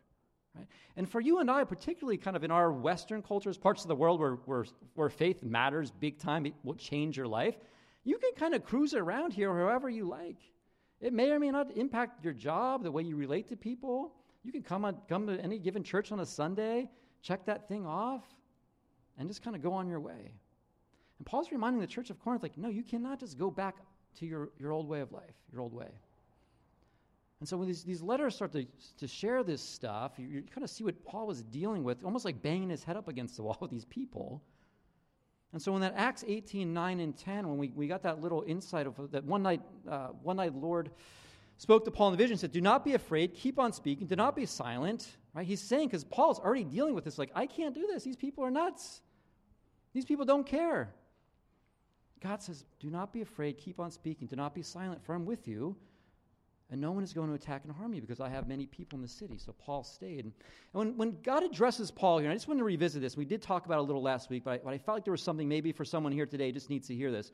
Right? 0.55 0.67
And 0.95 1.09
for 1.09 1.19
you 1.19 1.39
and 1.39 1.49
I, 1.49 1.63
particularly 1.63 2.17
kind 2.17 2.35
of 2.35 2.43
in 2.43 2.51
our 2.51 2.71
Western 2.71 3.21
cultures, 3.21 3.57
parts 3.57 3.83
of 3.83 3.87
the 3.87 3.95
world 3.95 4.19
where, 4.19 4.35
where, 4.45 4.65
where 4.95 5.09
faith 5.09 5.43
matters 5.43 5.91
big 5.91 6.19
time, 6.19 6.45
it 6.45 6.53
will 6.63 6.75
change 6.75 7.17
your 7.17 7.27
life, 7.27 7.55
you 8.03 8.17
can 8.17 8.31
kind 8.35 8.53
of 8.53 8.65
cruise 8.65 8.93
around 8.93 9.33
here 9.33 9.53
however 9.57 9.89
you 9.89 10.07
like. 10.07 10.37
It 10.99 11.13
may 11.13 11.31
or 11.31 11.39
may 11.39 11.51
not 11.51 11.75
impact 11.75 12.23
your 12.23 12.33
job, 12.33 12.83
the 12.83 12.91
way 12.91 13.03
you 13.03 13.15
relate 13.15 13.49
to 13.49 13.55
people. 13.55 14.13
You 14.43 14.51
can 14.51 14.61
come, 14.61 14.85
on, 14.85 14.97
come 15.09 15.27
to 15.27 15.39
any 15.39 15.57
given 15.59 15.83
church 15.83 16.11
on 16.11 16.19
a 16.19 16.25
Sunday, 16.25 16.89
check 17.21 17.45
that 17.45 17.67
thing 17.67 17.85
off, 17.85 18.23
and 19.17 19.27
just 19.27 19.41
kind 19.41 19.55
of 19.55 19.61
go 19.61 19.73
on 19.73 19.87
your 19.87 19.99
way. 19.99 20.31
And 21.17 21.25
Paul's 21.25 21.51
reminding 21.51 21.81
the 21.81 21.87
church 21.87 22.09
of 22.09 22.19
Corinth, 22.19 22.43
like, 22.43 22.57
no, 22.57 22.69
you 22.69 22.83
cannot 22.83 23.19
just 23.19 23.37
go 23.37 23.49
back 23.49 23.77
to 24.19 24.25
your, 24.25 24.49
your 24.59 24.71
old 24.71 24.87
way 24.87 25.01
of 25.01 25.11
life, 25.11 25.35
your 25.51 25.61
old 25.61 25.73
way. 25.73 25.89
And 27.43 27.47
so 27.49 27.57
when 27.57 27.67
these, 27.67 27.83
these 27.83 28.01
letters 28.01 28.35
start 28.35 28.53
to, 28.53 28.65
to 28.99 29.05
share 29.05 29.43
this 29.43 29.61
stuff, 29.61 30.13
you, 30.17 30.29
you 30.29 30.43
kind 30.43 30.63
of 30.63 30.69
see 30.69 30.85
what 30.85 31.03
Paul 31.03 31.27
was 31.27 31.43
dealing 31.43 31.83
with, 31.83 32.01
almost 32.05 32.23
like 32.23 32.41
banging 32.41 32.69
his 32.69 32.85
head 32.85 32.95
up 32.95 33.09
against 33.09 33.35
the 33.35 33.43
wall 33.43 33.57
with 33.59 33.69
these 33.69 33.83
people. 33.83 34.41
And 35.51 35.61
so 35.61 35.75
in 35.75 35.81
that 35.81 35.93
Acts 35.97 36.23
18, 36.25 36.73
9, 36.73 36.99
and 37.01 37.17
10, 37.17 37.49
when 37.49 37.57
we, 37.57 37.73
we 37.75 37.89
got 37.89 38.01
that 38.03 38.21
little 38.21 38.45
insight 38.47 38.87
of 38.87 39.11
that 39.11 39.25
one 39.25 39.43
night, 39.43 39.59
uh, 39.91 40.07
one 40.21 40.37
night 40.37 40.55
Lord 40.55 40.91
spoke 41.57 41.83
to 41.83 41.91
Paul 41.91 42.07
in 42.07 42.11
the 42.13 42.17
vision, 42.17 42.37
said, 42.37 42.53
Do 42.53 42.61
not 42.61 42.85
be 42.85 42.93
afraid, 42.93 43.33
keep 43.33 43.59
on 43.59 43.73
speaking, 43.73 44.07
do 44.07 44.15
not 44.15 44.37
be 44.37 44.45
silent. 44.45 45.05
Right? 45.33 45.45
He's 45.45 45.59
saying, 45.59 45.89
because 45.89 46.05
Paul's 46.05 46.39
already 46.39 46.63
dealing 46.63 46.95
with 46.95 47.03
this, 47.03 47.17
like, 47.17 47.31
I 47.35 47.45
can't 47.45 47.75
do 47.75 47.87
this. 47.87 48.05
These 48.05 48.15
people 48.15 48.45
are 48.45 48.51
nuts. 48.51 49.01
These 49.91 50.05
people 50.05 50.23
don't 50.23 50.45
care. 50.45 50.93
God 52.21 52.41
says, 52.41 52.63
Do 52.79 52.89
not 52.89 53.11
be 53.11 53.19
afraid, 53.19 53.57
keep 53.57 53.81
on 53.81 53.91
speaking, 53.91 54.27
do 54.27 54.37
not 54.37 54.55
be 54.55 54.61
silent, 54.61 55.03
for 55.03 55.13
I'm 55.13 55.25
with 55.25 55.45
you 55.45 55.75
and 56.71 56.81
no 56.81 56.91
one 56.91 57.03
is 57.03 57.13
going 57.13 57.27
to 57.29 57.35
attack 57.35 57.61
and 57.65 57.73
harm 57.73 57.93
you 57.93 58.01
because 58.01 58.19
I 58.19 58.29
have 58.29 58.47
many 58.47 58.65
people 58.65 58.97
in 58.97 59.01
the 59.01 59.07
city. 59.07 59.37
So 59.37 59.53
Paul 59.53 59.83
stayed. 59.83 60.25
And 60.25 60.33
when, 60.71 60.97
when 60.97 61.17
God 61.21 61.43
addresses 61.43 61.91
Paul 61.91 62.19
here, 62.19 62.31
I 62.31 62.33
just 62.33 62.47
want 62.47 62.59
to 62.59 62.63
revisit 62.63 63.01
this. 63.01 63.15
We 63.15 63.25
did 63.25 63.41
talk 63.41 63.65
about 63.65 63.75
it 63.75 63.81
a 63.81 63.83
little 63.83 64.01
last 64.01 64.29
week, 64.29 64.43
but 64.43 64.51
I, 64.51 64.57
but 64.63 64.73
I 64.73 64.77
felt 64.77 64.97
like 64.97 65.03
there 65.03 65.11
was 65.11 65.21
something 65.21 65.47
maybe 65.47 65.71
for 65.71 65.85
someone 65.85 66.11
here 66.11 66.25
today 66.25 66.51
just 66.51 66.69
needs 66.69 66.87
to 66.87 66.95
hear 66.95 67.11
this. 67.11 67.31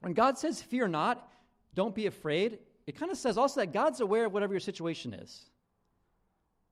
When 0.00 0.14
God 0.14 0.38
says, 0.38 0.62
fear 0.62 0.88
not, 0.88 1.30
don't 1.74 1.94
be 1.94 2.06
afraid, 2.06 2.58
it 2.86 2.96
kind 2.98 3.12
of 3.12 3.18
says 3.18 3.36
also 3.36 3.60
that 3.60 3.72
God's 3.72 4.00
aware 4.00 4.26
of 4.26 4.32
whatever 4.32 4.54
your 4.54 4.60
situation 4.60 5.12
is. 5.12 5.50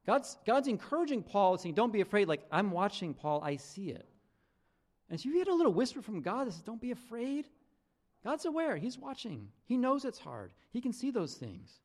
God's, 0.06 0.38
God's 0.46 0.68
encouraging 0.68 1.22
Paul, 1.24 1.58
saying, 1.58 1.74
Don't 1.74 1.92
be 1.92 2.00
afraid. 2.00 2.28
Like, 2.28 2.42
I'm 2.52 2.70
watching 2.70 3.12
Paul, 3.12 3.42
I 3.42 3.56
see 3.56 3.90
it. 3.90 4.08
And 5.10 5.20
so 5.20 5.28
you 5.28 5.34
get 5.34 5.48
a 5.48 5.54
little 5.54 5.72
whisper 5.72 6.00
from 6.00 6.22
God 6.22 6.46
that 6.46 6.52
says, 6.52 6.62
Don't 6.62 6.80
be 6.80 6.92
afraid. 6.92 7.46
God's 8.26 8.44
aware. 8.44 8.76
He's 8.76 8.98
watching. 8.98 9.50
He 9.66 9.76
knows 9.76 10.04
it's 10.04 10.18
hard. 10.18 10.50
He 10.72 10.80
can 10.80 10.92
see 10.92 11.12
those 11.12 11.34
things. 11.34 11.78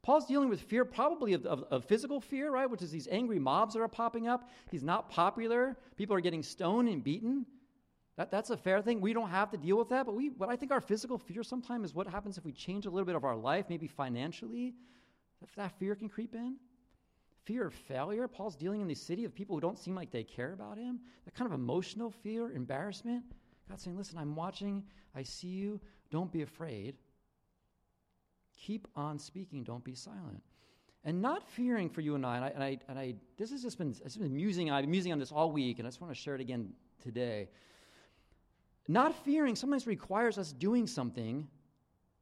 Paul's 0.00 0.26
dealing 0.26 0.48
with 0.48 0.60
fear, 0.60 0.84
probably 0.84 1.32
of, 1.32 1.44
of, 1.44 1.64
of, 1.72 1.86
physical 1.86 2.20
fear, 2.20 2.52
right? 2.52 2.70
Which 2.70 2.82
is 2.82 2.92
these 2.92 3.08
angry 3.10 3.40
mobs 3.40 3.74
that 3.74 3.80
are 3.80 3.88
popping 3.88 4.28
up. 4.28 4.48
He's 4.70 4.84
not 4.84 5.10
popular. 5.10 5.76
People 5.96 6.14
are 6.14 6.20
getting 6.20 6.44
stoned 6.44 6.88
and 6.88 7.02
beaten. 7.02 7.44
That, 8.16 8.30
that's 8.30 8.50
a 8.50 8.56
fair 8.56 8.80
thing. 8.80 9.00
We 9.00 9.12
don't 9.12 9.30
have 9.30 9.50
to 9.50 9.56
deal 9.56 9.76
with 9.76 9.88
that. 9.88 10.06
But 10.06 10.14
we, 10.14 10.28
what 10.28 10.48
I 10.48 10.54
think 10.54 10.70
our 10.70 10.80
physical 10.80 11.18
fear 11.18 11.42
sometimes 11.42 11.86
is 11.86 11.94
what 11.96 12.06
happens 12.06 12.38
if 12.38 12.44
we 12.44 12.52
change 12.52 12.86
a 12.86 12.90
little 12.90 13.04
bit 13.04 13.16
of 13.16 13.24
our 13.24 13.36
life, 13.36 13.64
maybe 13.68 13.88
financially, 13.88 14.74
if 15.42 15.52
that 15.56 15.76
fear 15.80 15.96
can 15.96 16.08
creep 16.08 16.32
in. 16.36 16.58
fear 17.42 17.66
of 17.66 17.74
failure. 17.74 18.28
Paul's 18.28 18.54
dealing 18.54 18.82
in 18.82 18.86
the 18.86 18.94
city 18.94 19.24
of 19.24 19.34
people 19.34 19.56
who 19.56 19.60
don't 19.60 19.80
seem 19.80 19.96
like 19.96 20.12
they 20.12 20.22
care 20.22 20.52
about 20.52 20.78
him. 20.78 21.00
That 21.24 21.34
kind 21.34 21.52
of 21.52 21.58
emotional 21.58 22.12
fear, 22.12 22.52
embarrassment. 22.52 23.24
God's 23.68 23.82
saying, 23.82 23.96
Listen, 23.96 24.16
I'm 24.18 24.36
watching. 24.36 24.84
I 25.18 25.24
see 25.24 25.48
you. 25.48 25.80
Don't 26.10 26.30
be 26.30 26.42
afraid. 26.42 26.94
Keep 28.56 28.86
on 28.94 29.18
speaking. 29.18 29.64
Don't 29.64 29.82
be 29.82 29.94
silent. 29.94 30.42
And 31.04 31.20
not 31.20 31.42
fearing 31.48 31.88
for 31.88 32.00
you 32.00 32.14
and 32.14 32.24
I, 32.24 32.36
and 32.36 32.44
I, 32.44 32.48
and 32.50 32.62
I, 32.62 32.78
and 32.88 32.98
I 32.98 33.14
this 33.36 33.50
has 33.50 33.62
just 33.62 33.78
been, 33.78 33.94
it's 34.04 34.16
been 34.16 34.34
musing, 34.34 34.70
I've 34.70 34.84
been 34.84 34.90
musing 34.90 35.12
on 35.12 35.18
this 35.18 35.32
all 35.32 35.50
week, 35.50 35.78
and 35.78 35.86
I 35.86 35.90
just 35.90 36.00
want 36.00 36.14
to 36.14 36.20
share 36.20 36.34
it 36.34 36.40
again 36.40 36.70
today. 37.02 37.48
Not 38.86 39.14
fearing 39.24 39.56
sometimes 39.56 39.86
requires 39.86 40.38
us 40.38 40.52
doing 40.52 40.86
something, 40.86 41.48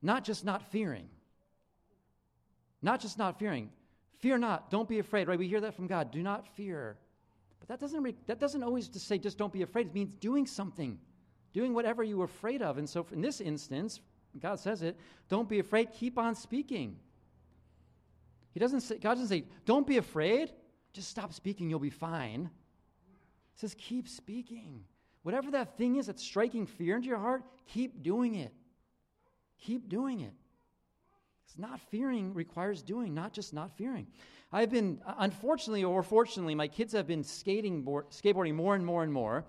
not 0.02 0.24
just 0.24 0.44
not 0.44 0.62
fearing. 0.70 1.08
Not 2.80 3.00
just 3.00 3.18
not 3.18 3.38
fearing. 3.38 3.70
Fear 4.20 4.38
not. 4.38 4.70
Don't 4.70 4.88
be 4.88 4.98
afraid, 5.00 5.28
right? 5.28 5.38
We 5.38 5.48
hear 5.48 5.60
that 5.60 5.74
from 5.74 5.86
God. 5.86 6.10
Do 6.10 6.22
not 6.22 6.46
fear. 6.56 6.96
But 7.60 7.68
that 7.68 7.80
doesn't, 7.80 8.02
re- 8.02 8.16
that 8.26 8.40
doesn't 8.40 8.62
always 8.62 8.88
just 8.88 9.06
say 9.06 9.18
just 9.18 9.36
don't 9.38 9.52
be 9.52 9.62
afraid. 9.62 9.88
It 9.88 9.94
means 9.94 10.14
doing 10.14 10.46
something, 10.46 10.98
doing 11.56 11.72
whatever 11.72 12.04
you 12.04 12.18
were 12.18 12.26
afraid 12.26 12.60
of. 12.60 12.76
And 12.76 12.86
so 12.86 13.06
in 13.10 13.22
this 13.22 13.40
instance, 13.40 14.00
God 14.38 14.60
says 14.60 14.82
it, 14.82 14.94
don't 15.30 15.48
be 15.48 15.58
afraid, 15.58 15.90
keep 15.90 16.18
on 16.18 16.34
speaking. 16.34 16.98
He 18.52 18.60
doesn't 18.60 18.82
say, 18.82 18.98
God 18.98 19.14
doesn't 19.14 19.28
say, 19.28 19.46
don't 19.64 19.86
be 19.86 19.96
afraid, 19.96 20.52
just 20.92 21.08
stop 21.08 21.32
speaking, 21.32 21.70
you'll 21.70 21.78
be 21.78 21.88
fine. 21.88 22.50
He 23.54 23.58
says, 23.58 23.74
keep 23.78 24.06
speaking. 24.06 24.84
Whatever 25.22 25.50
that 25.52 25.78
thing 25.78 25.96
is 25.96 26.08
that's 26.08 26.22
striking 26.22 26.66
fear 26.66 26.96
into 26.96 27.08
your 27.08 27.16
heart, 27.16 27.42
keep 27.66 28.02
doing 28.02 28.34
it. 28.34 28.52
Keep 29.58 29.88
doing 29.88 30.20
it. 30.20 30.34
It's 31.46 31.56
not 31.56 31.80
fearing 31.80 32.34
requires 32.34 32.82
doing, 32.82 33.14
not 33.14 33.32
just 33.32 33.54
not 33.54 33.74
fearing. 33.78 34.06
I've 34.52 34.70
been, 34.70 35.00
unfortunately 35.18 35.84
or 35.84 36.02
fortunately, 36.02 36.54
my 36.54 36.68
kids 36.68 36.92
have 36.92 37.06
been 37.06 37.24
skating, 37.24 37.80
board, 37.80 38.10
skateboarding 38.10 38.54
more 38.54 38.74
and 38.74 38.84
more 38.84 39.02
and 39.02 39.10
more 39.10 39.46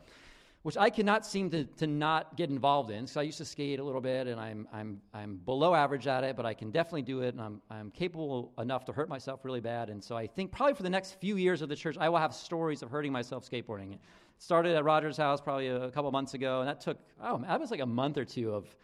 which 0.63 0.75
I 0.75 0.89
cannot 0.89 1.25
seem 1.25 1.49
to, 1.51 1.63
to 1.63 1.87
not 1.87 2.35
get 2.35 2.49
involved 2.49 2.91
in. 2.91 3.07
So 3.07 3.21
I 3.21 3.23
used 3.23 3.37
to 3.37 3.45
skate 3.45 3.79
a 3.79 3.83
little 3.83 4.01
bit, 4.01 4.27
and 4.27 4.39
I'm, 4.39 4.67
I'm, 4.73 4.99
I'm 5.13 5.37
below 5.37 5.73
average 5.73 6.07
at 6.07 6.23
it, 6.23 6.35
but 6.35 6.45
I 6.45 6.53
can 6.53 6.71
definitely 6.71 7.03
do 7.03 7.21
it, 7.21 7.33
and 7.33 7.41
I'm, 7.41 7.61
I'm 7.69 7.91
capable 7.91 8.53
enough 8.57 8.83
to 8.85 8.91
hurt 8.91 9.07
myself 9.07 9.45
really 9.45 9.61
bad. 9.61 9.89
And 9.89 10.03
so 10.03 10.17
I 10.17 10.27
think 10.27 10.51
probably 10.51 10.73
for 10.73 10.83
the 10.83 10.89
next 10.89 11.19
few 11.21 11.37
years 11.37 11.61
of 11.61 11.69
the 11.69 11.75
church, 11.75 11.95
I 11.99 12.09
will 12.09 12.17
have 12.17 12.33
stories 12.33 12.81
of 12.81 12.89
hurting 12.89 13.11
myself 13.11 13.49
skateboarding. 13.49 13.93
It 13.93 13.99
started 14.39 14.75
at 14.75 14.83
Roger's 14.83 15.17
house 15.17 15.39
probably 15.39 15.67
a, 15.67 15.89
couple 15.91 16.11
months 16.11 16.33
ago, 16.33 16.59
and 16.59 16.67
that 16.67 16.81
took, 16.81 16.97
oh, 17.23 17.37
that 17.39 17.59
was 17.59 17.71
like 17.71 17.79
a 17.79 17.85
month 17.85 18.17
or 18.17 18.25
two 18.25 18.53
of, 18.53 18.75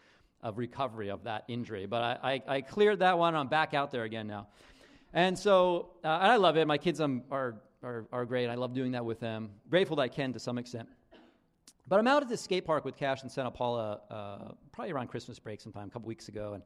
of 0.42 0.58
recovery 0.58 1.10
of 1.10 1.24
that 1.24 1.44
injury. 1.48 1.86
But 1.86 2.02
I, 2.02 2.42
I, 2.48 2.56
I 2.56 2.60
cleared 2.60 3.00
that 3.00 3.18
one, 3.18 3.34
I'm 3.34 3.48
back 3.48 3.74
out 3.74 3.90
there 3.90 4.04
again 4.04 4.26
now. 4.26 4.48
And 5.12 5.38
so, 5.38 5.90
uh, 6.02 6.08
and 6.08 6.32
I 6.32 6.36
love 6.36 6.56
it. 6.56 6.66
My 6.66 6.78
kids 6.78 7.00
um, 7.00 7.22
are, 7.30 7.56
are, 7.82 8.06
are 8.10 8.24
great. 8.24 8.48
I 8.48 8.56
love 8.56 8.74
doing 8.74 8.92
that 8.92 9.04
with 9.04 9.20
them. 9.20 9.50
Grateful 9.70 9.96
that 9.96 10.02
I 10.02 10.08
can 10.08 10.32
to 10.32 10.40
some 10.40 10.58
extent. 10.58 10.88
But 11.86 11.98
I'm 11.98 12.06
out 12.06 12.22
at 12.22 12.28
the 12.28 12.36
skate 12.36 12.64
park 12.64 12.84
with 12.84 12.96
Cash 12.96 13.22
in 13.24 13.28
Santa 13.28 13.50
Paula, 13.50 14.00
uh, 14.10 14.52
probably 14.72 14.92
around 14.92 15.08
Christmas 15.08 15.38
break 15.38 15.60
sometime, 15.60 15.88
a 15.88 15.90
couple 15.90 16.08
weeks 16.08 16.28
ago. 16.28 16.54
And 16.54 16.62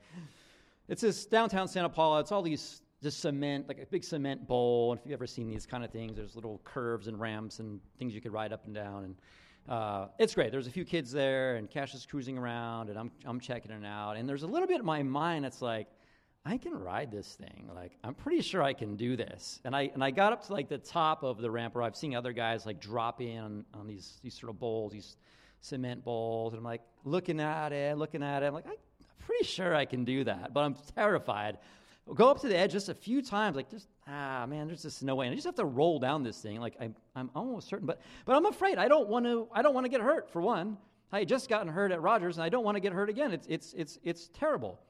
it's 0.88 1.02
this 1.02 1.26
downtown 1.26 1.66
Santa 1.66 1.88
Paula. 1.88 2.20
It's 2.20 2.30
all 2.30 2.42
these 2.42 2.82
just 3.02 3.20
cement, 3.20 3.66
like 3.66 3.80
a 3.80 3.86
big 3.86 4.04
cement 4.04 4.46
bowl. 4.46 4.92
And 4.92 5.00
if 5.00 5.06
you've 5.06 5.14
ever 5.14 5.26
seen 5.26 5.48
these 5.48 5.66
kind 5.66 5.84
of 5.84 5.90
things, 5.90 6.16
there's 6.16 6.36
little 6.36 6.60
curves 6.62 7.08
and 7.08 7.18
ramps 7.18 7.58
and 7.58 7.80
things 7.98 8.14
you 8.14 8.20
could 8.20 8.32
ride 8.32 8.52
up 8.52 8.64
and 8.66 8.74
down. 8.74 9.04
And 9.04 9.16
uh, 9.68 10.06
it's 10.18 10.34
great. 10.34 10.52
There's 10.52 10.68
a 10.68 10.70
few 10.70 10.84
kids 10.84 11.10
there, 11.10 11.56
and 11.56 11.68
Cash 11.68 11.94
is 11.94 12.06
cruising 12.06 12.38
around, 12.38 12.88
and 12.88 12.98
I'm, 12.98 13.10
I'm 13.26 13.40
checking 13.40 13.72
it 13.72 13.84
out. 13.84 14.16
And 14.16 14.28
there's 14.28 14.44
a 14.44 14.46
little 14.46 14.68
bit 14.68 14.80
in 14.80 14.86
my 14.86 15.02
mind 15.02 15.44
that's 15.44 15.60
like, 15.60 15.88
I 16.44 16.56
can 16.56 16.74
ride 16.74 17.10
this 17.10 17.34
thing. 17.34 17.68
Like, 17.74 17.92
I'm 18.02 18.14
pretty 18.14 18.40
sure 18.40 18.62
I 18.62 18.72
can 18.72 18.96
do 18.96 19.16
this. 19.16 19.60
And 19.64 19.76
I, 19.76 19.90
and 19.92 20.02
I 20.02 20.10
got 20.10 20.32
up 20.32 20.46
to 20.46 20.52
like 20.52 20.68
the 20.68 20.78
top 20.78 21.22
of 21.22 21.38
the 21.38 21.50
ramp 21.50 21.74
where 21.74 21.84
I've 21.84 21.96
seen 21.96 22.14
other 22.14 22.32
guys 22.32 22.64
like 22.64 22.80
drop 22.80 23.20
in 23.20 23.38
on, 23.38 23.64
on 23.74 23.86
these, 23.86 24.18
these 24.22 24.34
sort 24.34 24.50
of 24.50 24.58
bowls, 24.58 24.92
these 24.92 25.16
cement 25.60 26.04
bowls. 26.04 26.54
And 26.54 26.58
I'm 26.58 26.64
like 26.64 26.82
looking 27.04 27.40
at 27.40 27.72
it, 27.72 27.98
looking 27.98 28.22
at 28.22 28.42
it. 28.42 28.46
I'm 28.46 28.54
like, 28.54 28.66
I'm 28.66 28.76
pretty 29.26 29.44
sure 29.44 29.74
I 29.74 29.84
can 29.84 30.04
do 30.04 30.24
that, 30.24 30.54
but 30.54 30.60
I'm 30.60 30.76
terrified. 30.94 31.58
Go 32.14 32.30
up 32.30 32.40
to 32.40 32.48
the 32.48 32.56
edge 32.56 32.72
just 32.72 32.88
a 32.88 32.94
few 32.94 33.20
times, 33.20 33.54
like 33.54 33.70
just, 33.70 33.86
ah, 34.06 34.46
man, 34.46 34.66
there's 34.66 34.80
just 34.80 35.02
no 35.02 35.14
way. 35.14 35.26
And 35.26 35.32
I 35.32 35.36
just 35.36 35.44
have 35.44 35.56
to 35.56 35.66
roll 35.66 35.98
down 35.98 36.22
this 36.22 36.40
thing. 36.40 36.58
Like, 36.58 36.74
I'm, 36.80 36.94
I'm 37.14 37.30
almost 37.34 37.68
certain, 37.68 37.86
but, 37.86 38.00
but 38.24 38.34
I'm 38.34 38.46
afraid. 38.46 38.78
I 38.78 38.88
don't 38.88 39.08
want 39.08 39.26
to, 39.26 39.46
I 39.52 39.60
don't 39.60 39.74
want 39.74 39.84
to 39.84 39.90
get 39.90 40.00
hurt, 40.00 40.30
for 40.30 40.40
one. 40.40 40.78
I 41.12 41.18
had 41.18 41.28
just 41.28 41.50
gotten 41.50 41.68
hurt 41.68 41.92
at 41.92 42.00
Rogers, 42.00 42.38
and 42.38 42.44
I 42.44 42.48
don't 42.48 42.64
want 42.64 42.76
to 42.76 42.80
get 42.80 42.94
hurt 42.94 43.10
again. 43.10 43.32
It's, 43.32 43.46
it's, 43.46 43.74
it's, 43.74 43.98
it's 44.02 44.30
terrible. 44.32 44.80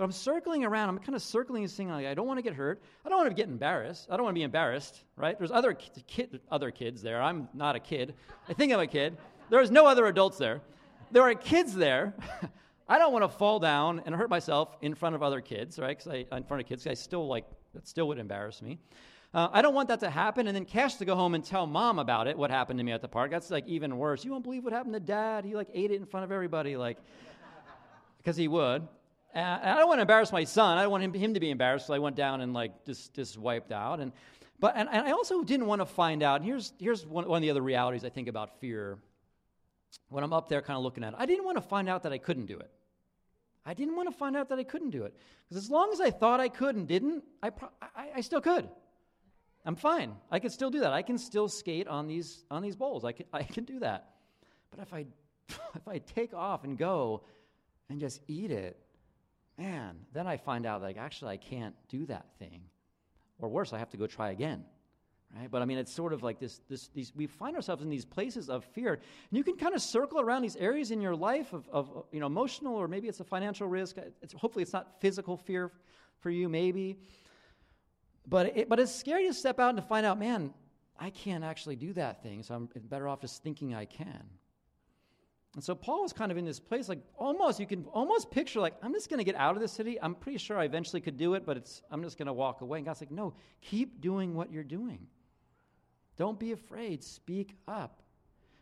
But 0.00 0.06
I'm 0.06 0.12
circling 0.12 0.64
around. 0.64 0.88
I'm 0.88 0.98
kind 0.98 1.14
of 1.14 1.20
circling 1.20 1.62
this 1.62 1.74
thing. 1.74 1.90
Like, 1.90 2.06
I 2.06 2.14
don't 2.14 2.26
want 2.26 2.38
to 2.38 2.42
get 2.42 2.54
hurt. 2.54 2.82
I 3.04 3.10
don't 3.10 3.18
want 3.18 3.28
to 3.28 3.34
get 3.34 3.50
embarrassed. 3.50 4.06
I 4.08 4.16
don't 4.16 4.24
want 4.24 4.34
to 4.34 4.38
be 4.38 4.44
embarrassed, 4.44 5.04
right? 5.14 5.38
There's 5.38 5.50
other, 5.50 5.74
kid, 5.74 6.40
other 6.50 6.70
kids 6.70 7.02
there. 7.02 7.20
I'm 7.20 7.50
not 7.52 7.76
a 7.76 7.80
kid. 7.80 8.14
I 8.48 8.54
think 8.54 8.72
I'm 8.72 8.80
a 8.80 8.86
kid. 8.86 9.18
There's 9.50 9.70
no 9.70 9.86
other 9.86 10.06
adults 10.06 10.38
there. 10.38 10.62
There 11.10 11.22
are 11.22 11.34
kids 11.34 11.74
there. 11.74 12.14
I 12.88 12.98
don't 12.98 13.12
want 13.12 13.24
to 13.24 13.28
fall 13.28 13.58
down 13.58 14.00
and 14.06 14.14
hurt 14.14 14.30
myself 14.30 14.74
in 14.80 14.94
front 14.94 15.16
of 15.16 15.22
other 15.22 15.42
kids, 15.42 15.78
right? 15.78 15.98
Because 15.98 16.24
in 16.32 16.44
front 16.44 16.62
of 16.62 16.66
kids, 16.66 16.86
I 16.86 16.94
still 16.94 17.28
like, 17.28 17.44
that 17.74 17.86
still 17.86 18.08
would 18.08 18.18
embarrass 18.18 18.62
me. 18.62 18.78
Uh, 19.34 19.48
I 19.52 19.60
don't 19.60 19.74
want 19.74 19.88
that 19.88 20.00
to 20.00 20.08
happen, 20.08 20.46
and 20.46 20.56
then 20.56 20.64
Cash 20.64 20.94
to 20.94 21.04
go 21.04 21.14
home 21.14 21.34
and 21.34 21.44
tell 21.44 21.66
mom 21.66 21.98
about 21.98 22.26
it, 22.26 22.38
what 22.38 22.50
happened 22.50 22.78
to 22.78 22.84
me 22.84 22.92
at 22.92 23.02
the 23.02 23.08
park. 23.08 23.30
That's 23.30 23.50
like 23.50 23.66
even 23.66 23.98
worse. 23.98 24.24
You 24.24 24.30
won't 24.30 24.44
believe 24.44 24.64
what 24.64 24.72
happened 24.72 24.94
to 24.94 25.00
dad. 25.00 25.44
He 25.44 25.54
like 25.54 25.68
ate 25.74 25.90
it 25.90 25.96
in 25.96 26.06
front 26.06 26.24
of 26.24 26.32
everybody, 26.32 26.78
like, 26.78 26.96
because 28.16 28.38
he 28.38 28.48
would. 28.48 28.88
And 29.32 29.70
I 29.70 29.78
don't 29.78 29.86
want 29.86 29.98
to 29.98 30.02
embarrass 30.02 30.32
my 30.32 30.44
son. 30.44 30.78
I 30.78 30.82
don't 30.82 30.90
want 30.90 31.04
him, 31.04 31.12
him 31.12 31.34
to 31.34 31.40
be 31.40 31.50
embarrassed. 31.50 31.86
So 31.86 31.94
I 31.94 31.98
went 31.98 32.16
down 32.16 32.40
and 32.40 32.52
like 32.52 32.84
just, 32.84 33.14
just 33.14 33.38
wiped 33.38 33.70
out. 33.72 34.00
And, 34.00 34.12
but, 34.58 34.74
and, 34.76 34.88
and 34.90 35.06
I 35.06 35.12
also 35.12 35.44
didn't 35.44 35.66
want 35.66 35.80
to 35.80 35.86
find 35.86 36.22
out. 36.22 36.40
And 36.40 36.44
here's, 36.44 36.72
here's 36.78 37.06
one, 37.06 37.28
one 37.28 37.38
of 37.38 37.42
the 37.42 37.50
other 37.50 37.62
realities 37.62 38.04
I 38.04 38.08
think 38.08 38.28
about 38.28 38.60
fear 38.60 38.98
when 40.08 40.24
I'm 40.24 40.32
up 40.32 40.48
there 40.48 40.62
kind 40.62 40.76
of 40.76 40.82
looking 40.82 41.04
at 41.04 41.12
it. 41.12 41.16
I 41.18 41.26
didn't 41.26 41.44
want 41.44 41.56
to 41.56 41.62
find 41.62 41.88
out 41.88 42.02
that 42.02 42.12
I 42.12 42.18
couldn't 42.18 42.46
do 42.46 42.58
it. 42.58 42.70
I 43.64 43.74
didn't 43.74 43.94
want 43.94 44.10
to 44.10 44.16
find 44.16 44.36
out 44.36 44.48
that 44.48 44.58
I 44.58 44.64
couldn't 44.64 44.90
do 44.90 45.04
it. 45.04 45.14
Because 45.48 45.64
as 45.64 45.70
long 45.70 45.92
as 45.92 46.00
I 46.00 46.10
thought 46.10 46.40
I 46.40 46.48
could 46.48 46.76
and 46.76 46.88
didn't, 46.88 47.24
I, 47.42 47.50
pro- 47.50 47.70
I, 47.80 48.08
I 48.16 48.20
still 48.22 48.40
could. 48.40 48.68
I'm 49.64 49.76
fine. 49.76 50.16
I 50.30 50.38
can 50.38 50.50
still 50.50 50.70
do 50.70 50.80
that. 50.80 50.92
I 50.92 51.02
can 51.02 51.18
still 51.18 51.48
skate 51.48 51.86
on 51.86 52.06
these, 52.06 52.44
on 52.50 52.62
these 52.62 52.76
bowls. 52.76 53.04
I 53.04 53.12
can, 53.12 53.26
I 53.32 53.42
can 53.42 53.64
do 53.64 53.80
that. 53.80 54.10
But 54.70 54.80
if 54.80 54.94
I, 54.94 55.06
if 55.48 55.86
I 55.86 55.98
take 55.98 56.34
off 56.34 56.64
and 56.64 56.78
go 56.78 57.22
and 57.88 58.00
just 58.00 58.20
eat 58.26 58.50
it, 58.50 58.78
man, 59.58 59.96
then 60.12 60.26
I 60.26 60.36
find 60.36 60.66
out 60.66 60.82
like 60.82 60.96
actually 60.96 61.32
I 61.32 61.36
can't 61.36 61.74
do 61.88 62.06
that 62.06 62.26
thing. 62.38 62.62
Or 63.38 63.48
worse, 63.48 63.72
I 63.72 63.78
have 63.78 63.90
to 63.90 63.96
go 63.96 64.06
try 64.06 64.30
again. 64.30 64.64
Right? 65.36 65.50
But 65.50 65.62
I 65.62 65.64
mean, 65.64 65.78
it's 65.78 65.92
sort 65.92 66.12
of 66.12 66.22
like 66.22 66.40
this, 66.40 66.60
this, 66.68 66.88
these, 66.88 67.12
we 67.14 67.26
find 67.26 67.54
ourselves 67.54 67.82
in 67.82 67.88
these 67.88 68.04
places 68.04 68.50
of 68.50 68.64
fear. 68.64 68.94
And 68.94 69.38
you 69.38 69.44
can 69.44 69.56
kind 69.56 69.74
of 69.74 69.80
circle 69.80 70.20
around 70.20 70.42
these 70.42 70.56
areas 70.56 70.90
in 70.90 71.00
your 71.00 71.14
life 71.14 71.52
of, 71.52 71.68
of 71.70 72.04
you 72.10 72.18
know, 72.18 72.26
emotional, 72.26 72.74
or 72.74 72.88
maybe 72.88 73.06
it's 73.06 73.20
a 73.20 73.24
financial 73.24 73.68
risk. 73.68 73.96
It's, 74.22 74.32
hopefully, 74.32 74.62
it's 74.62 74.72
not 74.72 75.00
physical 75.00 75.36
fear 75.36 75.70
for 76.18 76.30
you, 76.30 76.48
maybe. 76.48 76.96
But, 78.26 78.56
it, 78.56 78.68
but 78.68 78.80
it's 78.80 78.94
scary 78.94 79.26
to 79.26 79.34
step 79.34 79.60
out 79.60 79.70
and 79.70 79.78
to 79.78 79.82
find 79.82 80.04
out, 80.04 80.18
man, 80.18 80.52
I 80.98 81.10
can't 81.10 81.44
actually 81.44 81.76
do 81.76 81.92
that 81.94 82.22
thing, 82.22 82.42
so 82.42 82.54
I'm 82.54 82.68
better 82.88 83.08
off 83.08 83.20
just 83.20 83.42
thinking 83.42 83.74
I 83.74 83.84
can. 83.84 84.24
And 85.54 85.64
so 85.64 85.74
Paul 85.74 86.04
is 86.04 86.12
kind 86.12 86.30
of 86.30 86.38
in 86.38 86.44
this 86.44 86.60
place, 86.60 86.88
like 86.88 87.00
almost, 87.16 87.58
you 87.58 87.66
can 87.66 87.84
almost 87.92 88.30
picture, 88.30 88.60
like, 88.60 88.74
I'm 88.82 88.92
just 88.92 89.10
going 89.10 89.18
to 89.18 89.24
get 89.24 89.34
out 89.34 89.56
of 89.56 89.62
the 89.62 89.68
city. 89.68 90.00
I'm 90.00 90.14
pretty 90.14 90.38
sure 90.38 90.56
I 90.56 90.64
eventually 90.64 91.00
could 91.00 91.16
do 91.16 91.34
it, 91.34 91.44
but 91.44 91.56
it's, 91.56 91.82
I'm 91.90 92.04
just 92.04 92.18
going 92.18 92.26
to 92.26 92.32
walk 92.32 92.60
away. 92.60 92.78
And 92.78 92.86
God's 92.86 93.00
like, 93.00 93.10
no, 93.10 93.34
keep 93.60 94.00
doing 94.00 94.34
what 94.34 94.52
you're 94.52 94.62
doing. 94.62 95.08
Don't 96.16 96.38
be 96.38 96.52
afraid. 96.52 97.02
Speak 97.02 97.56
up. 97.66 98.02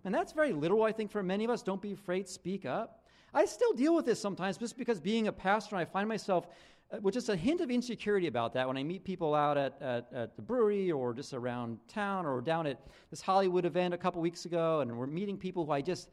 And 0.04 0.14
that's 0.14 0.32
very 0.32 0.52
literal, 0.52 0.84
I 0.84 0.92
think, 0.92 1.10
for 1.10 1.22
many 1.22 1.44
of 1.44 1.50
us. 1.50 1.62
Don't 1.62 1.82
be 1.82 1.92
afraid. 1.92 2.26
Speak 2.26 2.64
up. 2.64 3.04
I 3.34 3.44
still 3.44 3.72
deal 3.74 3.94
with 3.94 4.06
this 4.06 4.20
sometimes 4.20 4.56
just 4.56 4.78
because 4.78 4.98
being 4.98 5.28
a 5.28 5.32
pastor, 5.32 5.76
I 5.76 5.84
find 5.84 6.08
myself 6.08 6.46
uh, 6.90 6.98
with 7.02 7.12
just 7.12 7.28
a 7.28 7.36
hint 7.36 7.60
of 7.60 7.70
insecurity 7.70 8.28
about 8.28 8.54
that 8.54 8.66
when 8.66 8.78
I 8.78 8.82
meet 8.82 9.04
people 9.04 9.34
out 9.34 9.58
at, 9.58 9.80
at, 9.82 10.06
at, 10.14 10.36
the 10.36 10.42
brewery 10.42 10.90
or 10.90 11.12
just 11.12 11.34
around 11.34 11.78
town 11.86 12.24
or 12.24 12.40
down 12.40 12.66
at 12.66 12.80
this 13.10 13.20
Hollywood 13.20 13.66
event 13.66 13.92
a 13.92 13.98
couple 13.98 14.22
weeks 14.22 14.46
ago, 14.46 14.80
and 14.80 14.96
we're 14.96 15.06
meeting 15.06 15.36
people 15.36 15.66
who 15.66 15.72
I 15.72 15.82
just 15.82 16.08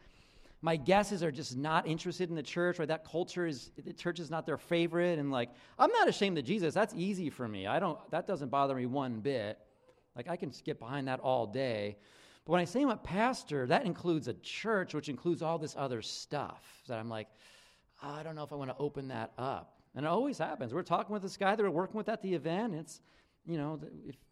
my 0.65 0.75
guesses 0.75 1.21
are 1.21 1.31
just 1.31 1.55
not 1.55 1.87
interested 1.87 2.27
in 2.27 2.35
the 2.35 2.41
church 2.41 2.79
or 2.79 2.87
that 2.87 3.05
culture 3.05 3.45
is 3.45 3.69
the 3.85 3.93
church 3.93 4.19
is 4.19 4.31
not 4.31 4.47
their 4.47 4.57
favorite 4.57 5.19
and 5.19 5.29
like 5.31 5.51
i'm 5.77 5.91
not 5.91 6.09
ashamed 6.09 6.39
of 6.39 6.43
jesus. 6.43 6.73
That's 6.73 6.93
easy 6.95 7.29
for 7.29 7.47
me. 7.47 7.67
I 7.67 7.79
don't 7.79 7.99
that 8.09 8.25
doesn't 8.25 8.49
bother 8.49 8.73
me 8.73 8.87
one 8.87 9.19
bit. 9.19 9.59
Like 10.15 10.27
i 10.27 10.35
can 10.35 10.51
get 10.63 10.79
behind 10.79 11.07
that 11.07 11.19
all 11.19 11.45
day. 11.45 11.97
But 12.45 12.53
when 12.53 12.61
i 12.61 12.65
say 12.65 12.81
i'm 12.81 12.89
a 12.89 12.97
pastor 12.97 13.67
that 13.67 13.85
includes 13.85 14.27
a 14.27 14.33
church 14.33 14.95
which 14.95 15.07
includes 15.07 15.43
all 15.43 15.59
this 15.59 15.75
other 15.77 16.01
stuff 16.01 16.63
that 16.87 16.97
i'm 16.97 17.09
like 17.09 17.27
oh, 18.01 18.09
i 18.09 18.23
don't 18.23 18.33
know 18.33 18.43
if 18.43 18.51
i 18.51 18.55
want 18.55 18.71
to 18.71 18.77
open 18.79 19.07
that 19.09 19.33
up. 19.37 19.73
And 19.93 20.03
it 20.05 20.09
always 20.09 20.39
happens. 20.39 20.73
We're 20.73 20.81
talking 20.81 21.13
with 21.13 21.21
this 21.21 21.37
guy 21.37 21.55
that 21.55 21.61
we're 21.61 21.69
working 21.69 21.95
with 21.95 22.09
at 22.09 22.23
the 22.23 22.33
event 22.33 22.73
it's 22.73 23.01
you 23.45 23.59
know 23.59 23.79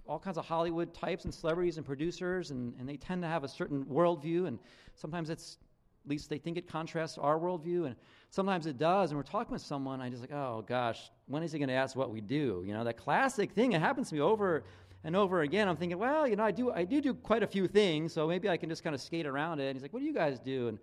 all 0.07 0.17
kinds 0.17 0.39
of 0.39 0.45
hollywood 0.45 0.91
types 0.95 1.25
and 1.25 1.33
celebrities 1.33 1.77
and 1.77 1.85
producers 1.85 2.49
and, 2.49 2.73
and 2.79 2.89
they 2.89 2.97
tend 2.97 3.21
to 3.21 3.27
have 3.27 3.43
a 3.43 3.47
certain 3.47 3.85
worldview 3.85 4.47
and 4.47 4.57
sometimes 4.95 5.29
it's 5.29 5.59
at 6.03 6.10
least 6.10 6.29
they 6.29 6.38
think 6.38 6.57
it 6.57 6.67
contrasts 6.67 7.17
our 7.17 7.39
worldview, 7.39 7.86
and 7.86 7.95
sometimes 8.29 8.65
it 8.65 8.77
does. 8.77 9.12
And 9.12 9.17
we're 9.17 9.24
talking 9.24 9.53
with 9.53 9.62
someone, 9.62 10.01
I 10.01 10.10
just 10.10 10.22
like, 10.22 10.33
oh 10.33 10.63
gosh, 10.67 11.12
when 11.27 11.43
is 11.43 11.51
he 11.51 11.60
going 11.60 11.69
to 11.69 11.75
ask 11.75 11.95
what 11.95 12.12
we 12.12 12.22
do? 12.22 12.63
You 12.65 12.74
know, 12.74 12.83
that 12.83 12.98
classic 12.98 13.51
thing. 13.51 13.72
It 13.72 13.81
happens 13.81 14.10
to 14.10 14.15
me 14.15 14.22
over 14.22 14.63
and 15.03 15.15
over 15.15 15.41
again. 15.41 15.67
I'm 15.67 15.77
thinking, 15.77 15.98
well, 15.98 16.27
you 16.27 16.36
know, 16.36 16.43
I 16.43 16.51
do, 16.51 16.72
I 16.72 16.83
do 16.83 17.01
do 17.01 17.13
quite 17.13 17.43
a 17.43 17.48
few 17.48 17.67
things, 17.67 18.13
so 18.13 18.27
maybe 18.27 18.50
I 18.50 18.57
can 18.57 18.69
just 18.69 18.83
kind 18.83 18.93
of 18.93 19.01
skate 19.01 19.25
around 19.25 19.60
it. 19.60 19.67
And 19.67 19.75
he's 19.75 19.81
like, 19.81 19.93
what 19.93 20.00
do 20.00 20.05
you 20.05 20.13
guys 20.13 20.39
do? 20.39 20.67
And 20.67 20.79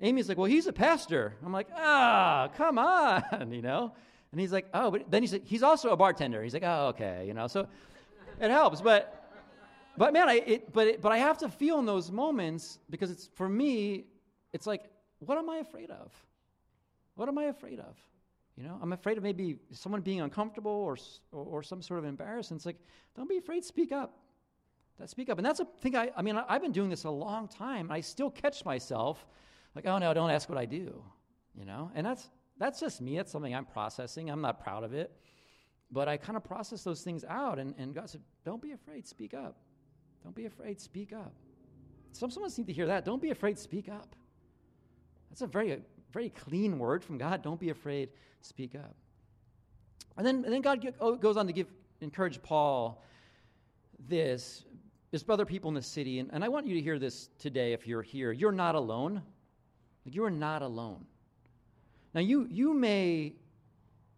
Amy's 0.00 0.28
like, 0.28 0.38
well, 0.38 0.46
he's 0.46 0.66
a 0.66 0.72
pastor. 0.72 1.34
I'm 1.44 1.52
like, 1.52 1.68
ah, 1.74 2.50
come 2.56 2.78
on, 2.78 3.22
you 3.52 3.62
know. 3.62 3.92
And 4.32 4.40
he's 4.40 4.52
like, 4.52 4.66
oh, 4.74 4.90
but 4.90 5.10
then 5.10 5.22
he's 5.22 5.32
like, 5.32 5.46
he's 5.46 5.62
also 5.62 5.90
a 5.90 5.96
bartender. 5.96 6.42
He's 6.42 6.52
like, 6.52 6.62
oh, 6.64 6.88
okay, 6.88 7.24
you 7.26 7.32
know. 7.32 7.46
So 7.46 7.66
it 8.40 8.50
helps, 8.50 8.80
but 8.80 9.14
but 9.96 10.12
man, 10.12 10.28
I 10.28 10.34
it, 10.34 10.72
but 10.72 10.86
it, 10.86 11.02
but 11.02 11.10
I 11.12 11.18
have 11.18 11.38
to 11.38 11.48
feel 11.48 11.78
in 11.78 11.86
those 11.86 12.10
moments 12.12 12.78
because 12.88 13.10
it's 13.10 13.28
for 13.34 13.48
me, 13.48 14.04
it's 14.52 14.66
like, 14.66 14.84
what 15.18 15.38
am 15.38 15.50
I 15.50 15.58
afraid 15.58 15.90
of? 15.90 16.12
What 17.14 17.28
am 17.28 17.38
I 17.38 17.44
afraid 17.44 17.80
of? 17.80 17.96
You 18.56 18.64
know, 18.64 18.78
I'm 18.82 18.92
afraid 18.92 19.18
of 19.18 19.24
maybe 19.24 19.56
someone 19.72 20.00
being 20.00 20.20
uncomfortable 20.20 20.70
or, 20.70 20.96
or, 21.32 21.44
or 21.44 21.62
some 21.62 21.80
sort 21.80 21.98
of 21.98 22.04
embarrassment. 22.04 22.58
It's 22.58 22.66
like, 22.66 22.78
don't 23.16 23.28
be 23.28 23.36
afraid, 23.36 23.64
speak 23.64 23.92
up. 23.92 24.18
That 24.98 25.08
speak 25.08 25.28
up. 25.28 25.38
And 25.38 25.46
that's 25.46 25.60
a 25.60 25.64
thing 25.80 25.94
I, 25.94 26.10
I 26.16 26.22
mean, 26.22 26.36
I, 26.36 26.44
I've 26.48 26.62
been 26.62 26.72
doing 26.72 26.90
this 26.90 27.04
a 27.04 27.10
long 27.10 27.46
time. 27.46 27.86
And 27.86 27.92
I 27.92 28.00
still 28.00 28.30
catch 28.30 28.64
myself 28.64 29.24
like, 29.76 29.86
oh 29.86 29.98
no, 29.98 30.12
don't 30.12 30.30
ask 30.30 30.48
what 30.48 30.58
I 30.58 30.64
do. 30.64 31.02
You 31.56 31.64
know, 31.64 31.90
and 31.94 32.04
that's, 32.04 32.28
that's 32.58 32.80
just 32.80 33.00
me. 33.00 33.16
That's 33.16 33.30
something 33.30 33.54
I'm 33.54 33.64
processing. 33.64 34.28
I'm 34.28 34.40
not 34.40 34.62
proud 34.62 34.82
of 34.82 34.92
it. 34.92 35.12
But 35.90 36.08
I 36.08 36.16
kind 36.16 36.36
of 36.36 36.44
process 36.44 36.82
those 36.82 37.02
things 37.02 37.24
out. 37.24 37.58
And, 37.58 37.74
and 37.78 37.94
God 37.94 38.10
said, 38.10 38.20
don't 38.44 38.60
be 38.60 38.72
afraid, 38.72 39.06
speak 39.06 39.34
up. 39.34 39.56
Don't 40.22 40.34
be 40.34 40.46
afraid, 40.46 40.80
speak 40.80 41.12
up. 41.12 41.32
Some 42.12 42.30
someone 42.30 42.50
need 42.58 42.66
to 42.66 42.72
hear 42.72 42.86
that. 42.86 43.04
Don't 43.04 43.22
be 43.22 43.30
afraid, 43.30 43.58
speak 43.58 43.88
up. 43.88 44.16
That's 45.30 45.42
a 45.42 45.46
very, 45.46 45.80
very 46.12 46.30
clean 46.30 46.78
word 46.78 47.04
from 47.04 47.18
God. 47.18 47.42
Don't 47.42 47.60
be 47.60 47.70
afraid, 47.70 48.10
speak 48.40 48.74
up. 48.74 48.94
And 50.16 50.26
then, 50.26 50.44
and 50.44 50.52
then 50.52 50.62
God 50.62 50.94
oh, 51.00 51.14
goes 51.14 51.36
on 51.36 51.46
to 51.46 51.52
give 51.52 51.68
encourage 52.00 52.42
Paul 52.42 53.02
this. 54.08 54.64
There's 55.10 55.24
other 55.28 55.46
people 55.46 55.68
in 55.68 55.74
the 55.74 55.82
city, 55.82 56.18
and, 56.18 56.28
and 56.32 56.44
I 56.44 56.48
want 56.48 56.66
you 56.66 56.74
to 56.74 56.82
hear 56.82 56.98
this 56.98 57.30
today 57.38 57.72
if 57.72 57.86
you're 57.86 58.02
here. 58.02 58.30
You're 58.32 58.52
not 58.52 58.74
alone. 58.74 59.22
Like 60.04 60.14
you 60.14 60.24
are 60.24 60.30
not 60.30 60.62
alone. 60.62 61.04
Now 62.14 62.20
you 62.20 62.46
you 62.50 62.74
may 62.74 63.34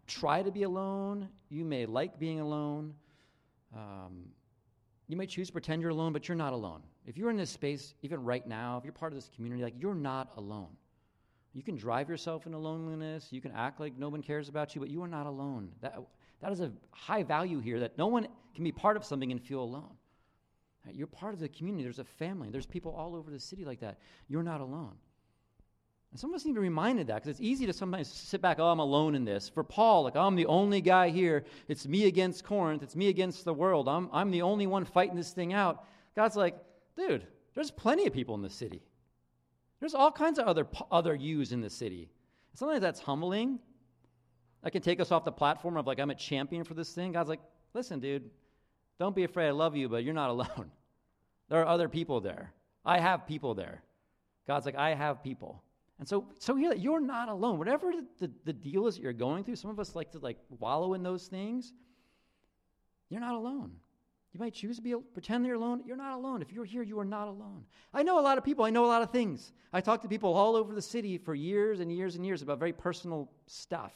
try 0.07 0.41
to 0.41 0.51
be 0.51 0.63
alone. 0.63 1.29
You 1.49 1.63
may 1.63 1.85
like 1.85 2.19
being 2.19 2.39
alone. 2.39 2.93
Um, 3.75 4.25
you 5.07 5.15
might 5.15 5.29
choose 5.29 5.47
to 5.47 5.53
pretend 5.53 5.81
you're 5.81 5.91
alone, 5.91 6.13
but 6.13 6.27
you're 6.27 6.37
not 6.37 6.53
alone. 6.53 6.81
If 7.05 7.17
you're 7.17 7.29
in 7.29 7.37
this 7.37 7.49
space, 7.49 7.93
even 8.01 8.23
right 8.23 8.45
now, 8.45 8.77
if 8.77 8.83
you're 8.83 8.93
part 8.93 9.11
of 9.11 9.17
this 9.17 9.29
community, 9.35 9.63
like 9.63 9.75
you're 9.79 9.95
not 9.95 10.31
alone. 10.37 10.69
You 11.53 11.63
can 11.63 11.75
drive 11.75 12.09
yourself 12.09 12.45
into 12.45 12.57
loneliness. 12.57 13.27
You 13.31 13.41
can 13.41 13.51
act 13.51 13.79
like 13.79 13.97
no 13.97 14.09
one 14.09 14.21
cares 14.21 14.47
about 14.47 14.73
you, 14.73 14.81
but 14.81 14.89
you 14.89 15.01
are 15.03 15.07
not 15.07 15.25
alone. 15.25 15.69
That, 15.81 15.99
that 16.41 16.51
is 16.51 16.61
a 16.61 16.71
high 16.91 17.23
value 17.23 17.59
here 17.59 17.79
that 17.81 17.97
no 17.97 18.07
one 18.07 18.27
can 18.55 18.63
be 18.63 18.71
part 18.71 18.95
of 18.97 19.03
something 19.03 19.31
and 19.31 19.41
feel 19.41 19.61
alone. 19.61 19.91
You're 20.91 21.07
part 21.07 21.33
of 21.33 21.39
the 21.39 21.49
community. 21.49 21.83
There's 21.83 21.99
a 21.99 22.03
family. 22.03 22.49
There's 22.49 22.65
people 22.65 22.93
all 22.93 23.15
over 23.15 23.29
the 23.29 23.39
city 23.39 23.65
like 23.65 23.81
that. 23.81 23.99
You're 24.27 24.43
not 24.43 24.61
alone. 24.61 24.95
And 26.11 26.19
some 26.19 26.31
of 26.31 26.35
us 26.35 26.45
need 26.45 26.53
to 26.53 26.59
be 26.59 26.67
reminded 26.67 27.07
that 27.07 27.15
because 27.15 27.29
it's 27.29 27.41
easy 27.41 27.65
to 27.67 27.73
sometimes 27.73 28.07
sit 28.09 28.41
back, 28.41 28.59
oh, 28.59 28.67
I'm 28.67 28.79
alone 28.79 29.15
in 29.15 29.23
this. 29.23 29.47
For 29.47 29.63
Paul, 29.63 30.03
like, 30.03 30.15
I'm 30.15 30.35
the 30.35 30.47
only 30.47 30.81
guy 30.81 31.09
here. 31.09 31.45
It's 31.67 31.87
me 31.87 32.07
against 32.07 32.43
Corinth. 32.43 32.83
It's 32.83 32.95
me 32.95 33.07
against 33.09 33.45
the 33.45 33.53
world. 33.53 33.87
I'm, 33.87 34.09
I'm 34.11 34.31
the 34.31 34.41
only 34.41 34.67
one 34.67 34.83
fighting 34.83 35.15
this 35.15 35.31
thing 35.31 35.53
out. 35.53 35.85
God's 36.15 36.35
like, 36.35 36.57
dude, 36.97 37.25
there's 37.53 37.71
plenty 37.71 38.07
of 38.07 38.13
people 38.13 38.35
in 38.35 38.41
the 38.41 38.49
city. 38.49 38.81
There's 39.81 39.95
all 39.95 40.11
kinds 40.11 40.39
of 40.39 40.47
other, 40.47 40.65
other 40.91 41.15
yous 41.15 41.51
in 41.51 41.59
the 41.59 41.69
city. 41.69 42.07
Sometimes 42.53 42.81
that's 42.81 42.99
humbling. 43.01 43.59
That 44.63 44.71
can 44.71 44.83
take 44.83 44.99
us 44.99 45.11
off 45.11 45.25
the 45.25 45.31
platform 45.31 45.75
of 45.75 45.87
like, 45.87 45.99
I'm 45.99 46.11
a 46.11 46.15
champion 46.15 46.63
for 46.63 46.75
this 46.75 46.93
thing. 46.93 47.11
God's 47.11 47.29
like, 47.29 47.41
listen, 47.73 47.99
dude, 47.99 48.29
don't 48.99 49.15
be 49.15 49.23
afraid. 49.23 49.47
I 49.47 49.51
love 49.51 49.75
you, 49.75 49.89
but 49.89 50.03
you're 50.03 50.13
not 50.13 50.29
alone. 50.35 50.71
There 51.49 51.59
are 51.59 51.65
other 51.65 51.89
people 51.89 52.21
there. 52.21 52.53
I 52.85 52.99
have 52.99 53.25
people 53.25 53.55
there. 53.55 53.81
God's 54.47 54.67
like, 54.67 54.75
I 54.75 54.93
have 54.93 55.23
people. 55.23 55.63
And 55.97 56.07
so, 56.07 56.25
so 56.39 56.53
that 56.69 56.79
you're 56.79 57.01
not 57.01 57.29
alone. 57.29 57.57
Whatever 57.57 57.91
the, 58.19 58.31
the 58.45 58.53
deal 58.53 58.87
is 58.87 58.95
that 58.95 59.01
you're 59.01 59.13
going 59.13 59.43
through, 59.43 59.55
some 59.55 59.71
of 59.71 59.79
us 59.79 59.95
like 59.95 60.11
to 60.11 60.19
like 60.19 60.37
wallow 60.59 60.93
in 60.93 61.01
those 61.01 61.27
things. 61.27 61.73
You're 63.09 63.21
not 63.21 63.33
alone. 63.33 63.71
You 64.33 64.39
might 64.39 64.53
choose 64.53 64.77
to 64.77 64.81
be 64.81 64.95
pretend 65.13 65.45
you're 65.45 65.55
alone. 65.55 65.83
You're 65.85 65.97
not 65.97 66.15
alone. 66.15 66.41
If 66.41 66.53
you're 66.53 66.63
here, 66.63 66.83
you 66.83 66.97
are 66.99 67.05
not 67.05 67.27
alone. 67.27 67.65
I 67.93 68.01
know 68.01 68.17
a 68.17 68.21
lot 68.21 68.37
of 68.37 68.45
people. 68.45 68.63
I 68.63 68.69
know 68.69 68.85
a 68.85 68.87
lot 68.87 69.01
of 69.01 69.11
things. 69.11 69.51
I 69.73 69.81
talk 69.81 70.01
to 70.03 70.07
people 70.07 70.33
all 70.33 70.55
over 70.55 70.73
the 70.73 70.81
city 70.81 71.17
for 71.17 71.35
years 71.35 71.81
and 71.81 71.91
years 71.91 72.15
and 72.15 72.25
years 72.25 72.41
about 72.41 72.57
very 72.57 72.71
personal 72.71 73.29
stuff. 73.47 73.93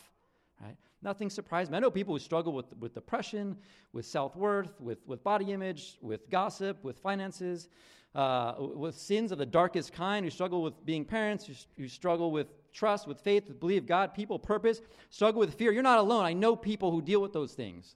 Right? 0.62 0.76
Nothing 1.02 1.30
surprised 1.30 1.72
me. 1.72 1.78
I 1.78 1.80
know 1.80 1.90
people 1.90 2.14
who 2.14 2.20
struggle 2.20 2.52
with, 2.52 2.66
with 2.80 2.94
depression, 2.94 3.56
with 3.94 4.06
self 4.06 4.36
worth, 4.36 4.80
with, 4.82 5.00
with 5.06 5.24
body 5.24 5.54
image, 5.54 5.98
with 6.02 6.30
gossip, 6.30 6.84
with 6.84 7.00
finances, 7.00 7.70
uh, 8.14 8.56
with 8.58 8.98
sins 8.98 9.32
of 9.32 9.38
the 9.38 9.46
darkest 9.46 9.94
kind, 9.94 10.26
who 10.26 10.30
struggle 10.30 10.62
with 10.62 10.86
being 10.86 11.06
parents, 11.06 11.46
who, 11.46 11.54
who 11.78 11.88
struggle 11.88 12.32
with 12.32 12.48
trust, 12.74 13.08
with 13.08 13.22
faith, 13.22 13.48
with 13.48 13.60
belief 13.60 13.86
God, 13.86 14.14
people, 14.14 14.38
purpose, 14.38 14.82
struggle 15.10 15.40
with 15.40 15.54
fear. 15.54 15.72
You're 15.72 15.84
not 15.84 16.00
alone. 16.00 16.26
I 16.26 16.34
know 16.34 16.58
people 16.58 16.92
who 16.92 17.02
deal 17.02 17.22
with 17.22 17.32
those 17.32 17.54
things. 17.54 17.96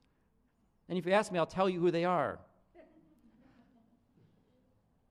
And 0.89 0.97
if 0.97 1.05
you 1.05 1.13
ask 1.13 1.31
me, 1.31 1.39
I'll 1.39 1.45
tell 1.45 1.69
you 1.69 1.79
who 1.79 1.91
they 1.91 2.03
are. 2.03 2.39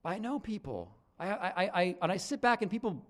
I 0.05 0.19
know 0.19 0.38
people. 0.38 0.95
I, 1.19 1.29
I, 1.29 1.71
I, 1.75 1.97
and 2.03 2.12
I 2.12 2.17
sit 2.17 2.41
back 2.41 2.62
and 2.62 2.71
people 2.71 3.07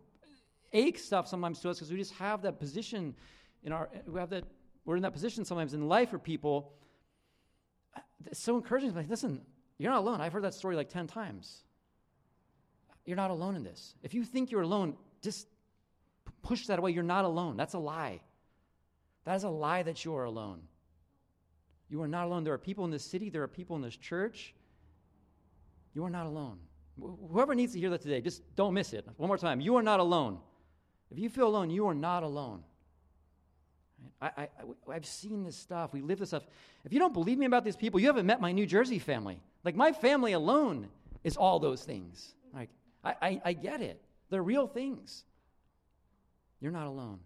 ache 0.73 0.99
stuff 0.99 1.27
sometimes 1.27 1.61
to 1.61 1.71
us 1.71 1.79
because 1.79 1.91
we 1.91 1.97
just 1.97 2.15
have 2.15 2.43
that 2.43 2.59
position 2.59 3.15
in 3.63 3.73
our, 3.73 3.89
we 4.07 4.21
have 4.21 4.31
that, 4.31 4.45
we're 4.85 4.97
in 4.97 5.03
that 5.03 5.13
position 5.13 5.45
sometimes 5.45 5.75
in 5.75 5.89
life 5.89 6.11
for 6.11 6.19
people. 6.19 6.73
It's 8.27 8.41
so 8.41 8.57
encouraging. 8.57 8.95
Like, 8.95 9.09
listen, 9.09 9.41
you're 9.79 9.91
not 9.91 10.01
alone. 10.01 10.21
I've 10.21 10.33
heard 10.33 10.45
that 10.45 10.55
story 10.55 10.77
like 10.77 10.89
10 10.89 11.07
times. 11.07 11.63
You're 13.05 13.17
not 13.17 13.31
alone 13.31 13.57
in 13.57 13.63
this. 13.65 13.95
If 14.03 14.13
you 14.13 14.25
think 14.25 14.51
you're 14.51 14.63
alone, 14.63 14.95
just 15.23 15.47
push 16.43 16.67
that 16.67 16.79
away. 16.79 16.91
You're 16.91 17.03
not 17.03 17.25
alone. 17.25 17.57
That's 17.57 17.75
a 17.75 17.79
lie. 17.79 18.21
That 19.25 19.37
is 19.37 19.45
a 19.45 19.49
lie 19.49 19.83
that 19.83 20.05
you 20.05 20.15
are 20.17 20.25
alone. 20.25 20.63
You 21.89 22.03
are 22.03 22.09
not 22.09 22.27
alone. 22.27 22.45
There 22.45 22.53
are 22.53 22.59
people 22.59 22.85
in 22.85 22.91
this 22.91 23.05
city, 23.05 23.31
there 23.31 23.43
are 23.43 23.49
people 23.49 23.77
in 23.77 23.83
this 23.83 23.97
church. 23.97 24.55
You 25.95 26.05
are 26.05 26.11
not 26.11 26.27
alone. 26.27 26.59
Whoever 27.31 27.55
needs 27.55 27.73
to 27.73 27.79
hear 27.79 27.91
that 27.91 28.03
today, 28.03 28.21
just 28.21 28.43
don't 28.57 28.75
miss 28.75 28.93
it. 28.93 29.07
One 29.17 29.29
more 29.29 29.39
time. 29.39 29.61
You 29.61 29.77
are 29.77 29.83
not 29.83 30.01
alone. 30.01 30.39
If 31.11 31.19
you 31.19 31.31
feel 31.31 31.47
alone, 31.47 31.71
you 31.71 31.87
are 31.87 31.95
not 31.95 32.23
alone. 32.23 32.63
I, 34.21 34.49
I, 34.89 34.93
have 34.93 35.07
seen 35.07 35.45
this 35.45 35.57
stuff. 35.57 35.93
We 35.93 36.01
live 36.01 36.19
this 36.19 36.31
stuff. 36.31 36.45
If 36.85 36.93
you 36.93 36.99
don't 36.99 37.15
believe 37.15 37.39
me 37.39 37.47
about 37.47 37.65
these 37.65 37.77
people, 37.77 38.01
you 38.01 38.07
haven't 38.07 38.27
met 38.27 38.41
my 38.41 38.53
New 38.53 38.67
Jersey 38.67 38.99
family. 38.99 39.41
Like, 39.65 39.77
my 39.77 39.93
family 39.93 40.33
alone 40.33 40.89
is 41.25 41.37
all 41.37 41.59
those 41.59 41.83
things. 41.83 42.35
Like, 42.53 42.71
I, 43.05 43.15
I, 43.21 43.41
I 43.47 43.53
get 43.53 43.81
it. 43.81 44.01
They're 44.31 44.43
real 44.43 44.67
things. 44.67 45.25
You're 46.61 46.73
not 46.73 46.87
alone. 46.87 47.21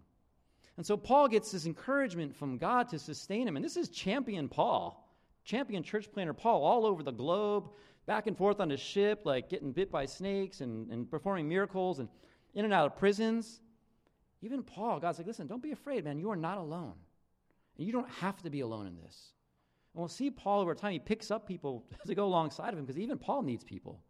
And 0.77 0.85
so 0.85 0.97
Paul 0.97 1.27
gets 1.27 1.51
this 1.51 1.65
encouragement 1.65 2.35
from 2.35 2.57
God 2.57 2.89
to 2.89 2.99
sustain 2.99 3.47
him. 3.47 3.55
And 3.55 3.63
this 3.63 3.77
is 3.77 3.89
champion 3.89 4.49
Paul, 4.49 5.07
champion 5.43 5.83
church 5.83 6.11
planter 6.11 6.33
Paul, 6.33 6.63
all 6.63 6.85
over 6.85 7.03
the 7.03 7.11
globe, 7.11 7.69
back 8.05 8.27
and 8.27 8.37
forth 8.37 8.59
on 8.59 8.69
his 8.69 8.79
ship, 8.79 9.21
like 9.23 9.49
getting 9.49 9.71
bit 9.71 9.91
by 9.91 10.05
snakes 10.05 10.61
and, 10.61 10.89
and 10.89 11.09
performing 11.09 11.47
miracles 11.47 11.99
and 11.99 12.09
in 12.55 12.65
and 12.65 12.73
out 12.73 12.87
of 12.87 12.97
prisons. 12.97 13.61
Even 14.41 14.63
Paul, 14.63 14.99
God's 14.99 15.19
like, 15.19 15.27
listen, 15.27 15.47
don't 15.47 15.63
be 15.63 15.71
afraid, 15.71 16.03
man. 16.03 16.19
You 16.19 16.29
are 16.31 16.35
not 16.35 16.57
alone. 16.57 16.95
And 17.77 17.87
you 17.87 17.93
don't 17.93 18.09
have 18.09 18.41
to 18.43 18.49
be 18.49 18.59
alone 18.61 18.87
in 18.87 18.95
this. 18.95 19.33
And 19.93 20.01
we'll 20.01 20.09
see 20.09 20.29
Paul 20.29 20.59
over 20.59 20.75
time. 20.75 20.91
He 20.91 20.99
picks 20.99 21.31
up 21.31 21.47
people 21.47 21.85
to 22.07 22.15
go 22.15 22.25
alongside 22.25 22.73
of 22.73 22.79
him 22.79 22.85
because 22.85 22.99
even 22.99 23.17
Paul 23.17 23.43
needs 23.43 23.63
people. 23.63 24.01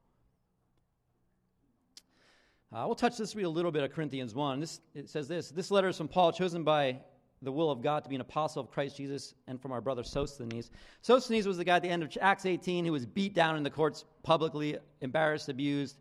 Uh, 2.74 2.86
we'll 2.88 2.96
touch 2.96 3.18
this 3.18 3.36
read 3.36 3.44
a 3.44 3.50
little 3.50 3.72
bit 3.72 3.84
of 3.84 3.94
Corinthians 3.94 4.34
1. 4.34 4.60
This, 4.60 4.82
it 4.96 5.08
says 5.08 5.28
this 5.28 5.50
This 5.50 5.70
letter 5.70 5.90
is 5.90 5.98
from 5.98 6.08
Paul, 6.08 6.32
chosen 6.32 6.64
by 6.64 6.98
the 7.44 7.52
will 7.52 7.70
of 7.70 7.84
God 7.84 8.04
to 8.04 8.10
be 8.10 8.16
an 8.16 8.22
apostle 8.22 8.64
of 8.64 8.72
Christ 8.72 8.98
Jesus, 8.98 9.36
and 9.48 9.62
from 9.62 9.72
our 9.72 9.80
brother 9.80 10.04
Sosthenes. 10.04 10.72
Sosthenes 11.02 11.46
was 11.46 11.58
the 11.58 11.64
guy 11.64 11.76
at 11.76 11.84
the 11.84 11.90
end 11.90 12.02
of 12.02 12.18
Acts 12.20 12.48
18 12.48 12.84
who 12.84 12.92
was 12.92 13.06
beat 13.06 13.36
down 13.36 13.58
in 13.58 13.64
the 13.64 13.70
courts 13.70 14.06
publicly, 14.24 14.76
embarrassed, 15.02 15.50
abused, 15.50 16.00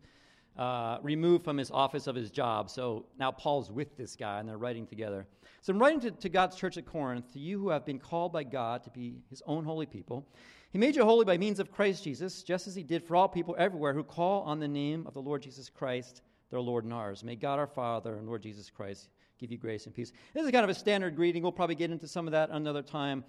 uh, 0.57 0.97
removed 1.03 1.43
from 1.43 1.57
his 1.57 1.69
office 1.69 2.07
of 2.07 2.15
his 2.15 2.31
job. 2.31 2.71
So 2.71 3.05
now 3.19 3.29
Paul's 3.29 3.71
with 3.71 3.95
this 3.95 4.15
guy, 4.15 4.39
and 4.39 4.49
they're 4.49 4.57
writing 4.57 4.87
together. 4.87 5.27
So 5.61 5.73
I'm 5.73 5.79
writing 5.79 5.99
to, 5.99 6.11
to 6.11 6.29
God's 6.29 6.55
church 6.55 6.77
at 6.77 6.87
Corinth, 6.87 7.33
to 7.33 7.39
you 7.39 7.59
who 7.59 7.69
have 7.69 7.85
been 7.85 7.99
called 7.99 8.33
by 8.33 8.45
God 8.45 8.83
to 8.85 8.89
be 8.89 9.21
his 9.29 9.43
own 9.45 9.63
holy 9.63 9.85
people. 9.85 10.27
He 10.71 10.79
made 10.79 10.95
you 10.95 11.03
holy 11.03 11.23
by 11.23 11.37
means 11.37 11.59
of 11.59 11.71
Christ 11.71 12.03
Jesus, 12.03 12.41
just 12.41 12.67
as 12.67 12.73
he 12.73 12.81
did 12.81 13.03
for 13.03 13.15
all 13.15 13.27
people 13.27 13.55
everywhere 13.59 13.93
who 13.93 14.03
call 14.03 14.41
on 14.41 14.59
the 14.59 14.67
name 14.67 15.05
of 15.05 15.13
the 15.13 15.21
Lord 15.21 15.43
Jesus 15.43 15.69
Christ 15.69 16.23
their 16.53 16.61
Lord 16.61 16.83
and 16.83 16.93
ours. 16.93 17.23
May 17.23 17.35
God 17.35 17.57
our 17.57 17.65
Father 17.65 18.13
and 18.13 18.27
Lord 18.27 18.43
Jesus 18.43 18.69
Christ 18.69 19.09
give 19.39 19.51
you 19.51 19.57
grace 19.57 19.87
and 19.87 19.95
peace. 19.95 20.11
This 20.35 20.45
is 20.45 20.51
kind 20.51 20.63
of 20.63 20.69
a 20.69 20.75
standard 20.75 21.15
greeting. 21.15 21.41
We'll 21.41 21.51
probably 21.51 21.73
get 21.73 21.89
into 21.89 22.07
some 22.07 22.27
of 22.27 22.31
that 22.33 22.51
another 22.51 22.83
time. 22.83 23.23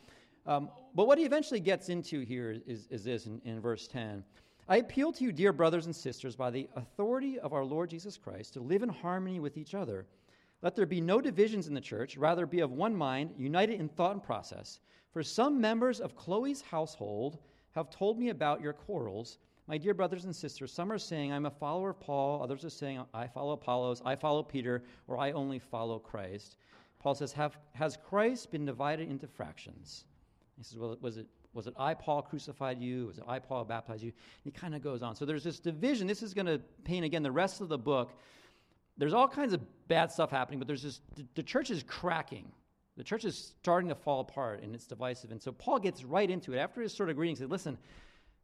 Um, 0.45 0.69
but 0.95 1.07
what 1.07 1.17
he 1.17 1.25
eventually 1.25 1.61
gets 1.61 1.89
into 1.89 2.21
here 2.21 2.61
is, 2.67 2.87
is 2.91 3.03
this 3.03 3.25
in, 3.25 3.41
in 3.47 3.63
verse 3.63 3.89
10. 3.89 4.23
I 4.69 4.77
appeal 4.77 5.11
to 5.13 5.25
you, 5.25 5.33
dear 5.33 5.55
brothers 5.55 5.87
and 5.87 5.97
sisters, 5.97 6.37
by 6.37 6.51
the 6.51 6.69
authority 6.77 7.39
of 7.39 7.55
our 7.55 7.65
Lord 7.65 7.89
Jesus 7.89 8.19
Christ, 8.19 8.53
to 8.55 8.61
live 8.61 8.83
in 8.83 8.91
harmony 8.91 9.41
with 9.41 9.57
each 9.57 9.75
other. 9.75 10.05
Let 10.61 10.77
there 10.77 10.85
be 10.85 11.01
no 11.01 11.23
divisions 11.23 11.67
in 11.67 11.73
the 11.73 11.81
church, 11.81 12.19
rather, 12.19 12.45
be 12.45 12.61
of 12.61 12.73
one 12.73 12.95
mind, 12.95 13.33
united 13.39 13.81
in 13.81 13.89
thought 13.89 14.13
and 14.13 14.23
process. 14.23 14.81
For 15.15 15.23
some 15.23 15.63
members 15.63 15.99
of 15.99 16.15
Chloe's 16.15 16.61
household 16.61 17.39
have 17.71 17.89
told 17.89 18.19
me 18.19 18.29
about 18.29 18.61
your 18.61 18.75
quarrels. 18.75 19.39
My 19.67 19.79
dear 19.79 19.95
brothers 19.95 20.25
and 20.25 20.37
sisters, 20.37 20.73
some 20.73 20.93
are 20.93 20.99
saying, 20.99 21.33
I'm 21.33 21.47
a 21.47 21.51
follower 21.51 21.91
of 21.91 22.01
Paul. 22.01 22.43
Others 22.43 22.65
are 22.65 22.71
saying, 22.71 23.03
I 23.15 23.27
follow 23.27 23.53
Apollos, 23.53 24.03
I 24.05 24.15
follow 24.15 24.43
Peter, 24.43 24.83
or 25.09 25.19
I 25.19 25.33
only 25.33 25.59
follow 25.59 25.99
Christ. 25.99 26.57
Paul 26.99 27.15
says, 27.15 27.35
Has 27.73 27.99
Christ 28.09 28.51
been 28.51 28.67
divided 28.67 29.09
into 29.11 29.27
fractions? 29.27 30.05
He 30.57 30.65
says, 30.65 30.79
Well, 30.79 30.97
was 31.01 31.17
it 31.17 31.27
was 31.55 31.69
it 31.69 31.75
I, 31.79 31.95
Paul, 31.95 32.21
crucified 32.21 32.81
you? 32.81 33.07
Was 33.07 33.19
it 33.19 33.25
I, 33.29 33.39
Paul, 33.39 33.65
baptized 33.65 34.03
you? 34.03 34.09
And 34.09 34.15
he 34.43 34.51
kind 34.51 34.75
of 34.75 34.83
goes 34.83 35.03
on. 35.03 35.15
So 35.15 35.25
there's 35.25 35.45
this 35.45 35.61
division. 35.61 36.07
This 36.09 36.23
is 36.23 36.35
going 36.35 36.47
to 36.47 36.61
paint, 36.83 37.05
again, 37.05 37.23
the 37.23 37.31
rest 37.31 37.61
of 37.61 37.69
the 37.69 37.79
book. 37.79 38.13
There's 38.99 39.15
all 39.15 39.29
kinds 39.29 39.53
of 39.53 39.61
bad 39.87 40.11
stuff 40.11 40.31
happening, 40.31 40.59
but 40.59 40.67
there's 40.67 40.83
this, 40.83 41.01
the 41.37 41.43
church 41.43 41.71
is 41.71 41.85
cracking. 41.85 42.51
The 42.97 43.05
church 43.05 43.25
is 43.25 43.55
starting 43.61 43.89
to 43.89 43.95
fall 43.95 44.21
apart 44.21 44.63
and 44.63 44.75
it's 44.75 44.87
divisive. 44.87 45.31
And 45.31 45.41
so 45.41 45.53
Paul 45.53 45.79
gets 45.79 46.05
right 46.05 46.29
into 46.29 46.53
it. 46.53 46.59
After 46.59 46.81
his 46.81 46.93
sort 46.93 47.09
of 47.09 47.17
greeting, 47.17 47.37
he 47.37 47.41
says, 47.41 47.51
Listen, 47.51 47.79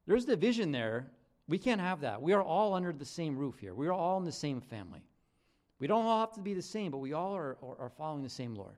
there's 0.07 0.25
division 0.25 0.73
there. 0.73 1.11
We 1.49 1.59
can't 1.59 1.81
have 1.81 2.01
that. 2.01 2.23
We 2.23 2.33
are 2.33 2.43
all 2.43 2.75
under 2.75 2.93
the 2.93 3.05
same 3.05 3.37
roof 3.37 3.59
here. 3.59 3.75
We 3.75 3.89
are 3.89 3.93
all 3.93 4.19
in 4.19 4.25
the 4.25 4.33
same 4.33 4.61
family. 4.61 5.03
We 5.79 5.87
don't 5.87 6.05
all 6.05 6.21
have 6.21 6.35
to 6.35 6.41
be 6.41 6.55
the 6.55 6.63
same, 6.63 6.91
but 6.91 6.99
we 6.99 7.13
all 7.13 7.35
are, 7.35 7.57
are, 7.63 7.77
are 7.79 7.91
following 7.91 8.23
the 8.23 8.29
same 8.29 8.55
Lord. 8.55 8.77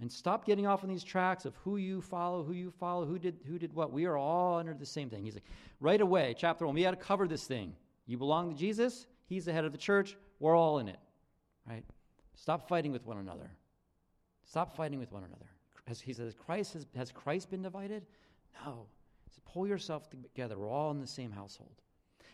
And 0.00 0.10
stop 0.10 0.44
getting 0.44 0.66
off 0.66 0.82
on 0.82 0.88
these 0.90 1.04
tracks 1.04 1.44
of 1.44 1.54
who 1.56 1.76
you 1.76 2.00
follow, 2.00 2.42
who 2.42 2.54
you 2.54 2.70
follow, 2.70 3.06
who 3.06 3.18
did, 3.18 3.36
who 3.46 3.58
did 3.58 3.72
what. 3.72 3.92
We 3.92 4.04
are 4.06 4.16
all 4.16 4.58
under 4.58 4.74
the 4.74 4.86
same 4.86 5.08
thing. 5.08 5.22
He's 5.22 5.34
like, 5.34 5.44
right 5.78 6.00
away, 6.00 6.34
chapter 6.36 6.66
one, 6.66 6.74
we 6.74 6.82
got 6.82 6.90
to 6.90 6.96
cover 6.96 7.28
this 7.28 7.46
thing. 7.46 7.74
You 8.06 8.18
belong 8.18 8.50
to 8.52 8.58
Jesus, 8.58 9.06
He's 9.26 9.44
the 9.44 9.52
head 9.52 9.64
of 9.64 9.72
the 9.72 9.78
church, 9.78 10.16
we're 10.40 10.56
all 10.56 10.78
in 10.80 10.88
it. 10.88 10.98
Right? 11.68 11.84
Stop 12.34 12.68
fighting 12.68 12.90
with 12.90 13.06
one 13.06 13.18
another. 13.18 13.50
Stop 14.44 14.74
fighting 14.76 14.98
with 14.98 15.12
one 15.12 15.22
another. 15.22 15.46
As 15.86 16.00
he 16.00 16.12
says, 16.12 16.34
Christ 16.34 16.72
has, 16.72 16.86
has 16.96 17.12
Christ 17.12 17.50
been 17.50 17.62
divided? 17.62 18.04
No. 18.64 18.86
Pull 19.44 19.66
yourself 19.66 20.08
together. 20.10 20.58
We're 20.58 20.70
all 20.70 20.90
in 20.90 21.00
the 21.00 21.06
same 21.06 21.30
household. 21.30 21.82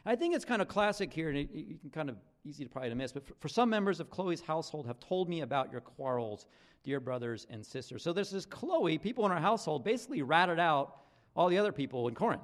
I 0.06 0.16
think 0.16 0.34
it's 0.34 0.44
kind 0.44 0.62
of 0.62 0.68
classic 0.68 1.12
here, 1.12 1.28
and 1.28 1.38
it, 1.38 1.80
can 1.80 1.90
kind 1.90 2.08
of 2.08 2.16
easy 2.44 2.64
to 2.64 2.70
probably 2.70 2.90
to 2.90 2.96
miss, 2.96 3.12
but 3.12 3.26
for, 3.26 3.34
for 3.40 3.48
some 3.48 3.68
members 3.68 4.00
of 4.00 4.10
Chloe's 4.10 4.40
household 4.40 4.86
have 4.86 4.98
told 5.00 5.28
me 5.28 5.42
about 5.42 5.70
your 5.70 5.80
quarrels 5.80 6.46
dear 6.84 7.00
brothers 7.00 7.46
and 7.50 7.64
sisters. 7.64 8.02
So 8.02 8.12
this 8.12 8.32
Chloe, 8.46 8.98
people 8.98 9.26
in 9.26 9.32
our 9.32 9.40
household 9.40 9.84
basically 9.84 10.22
ratted 10.22 10.58
out 10.58 11.00
all 11.36 11.48
the 11.48 11.58
other 11.58 11.72
people 11.72 12.08
in 12.08 12.14
Corinth. 12.14 12.42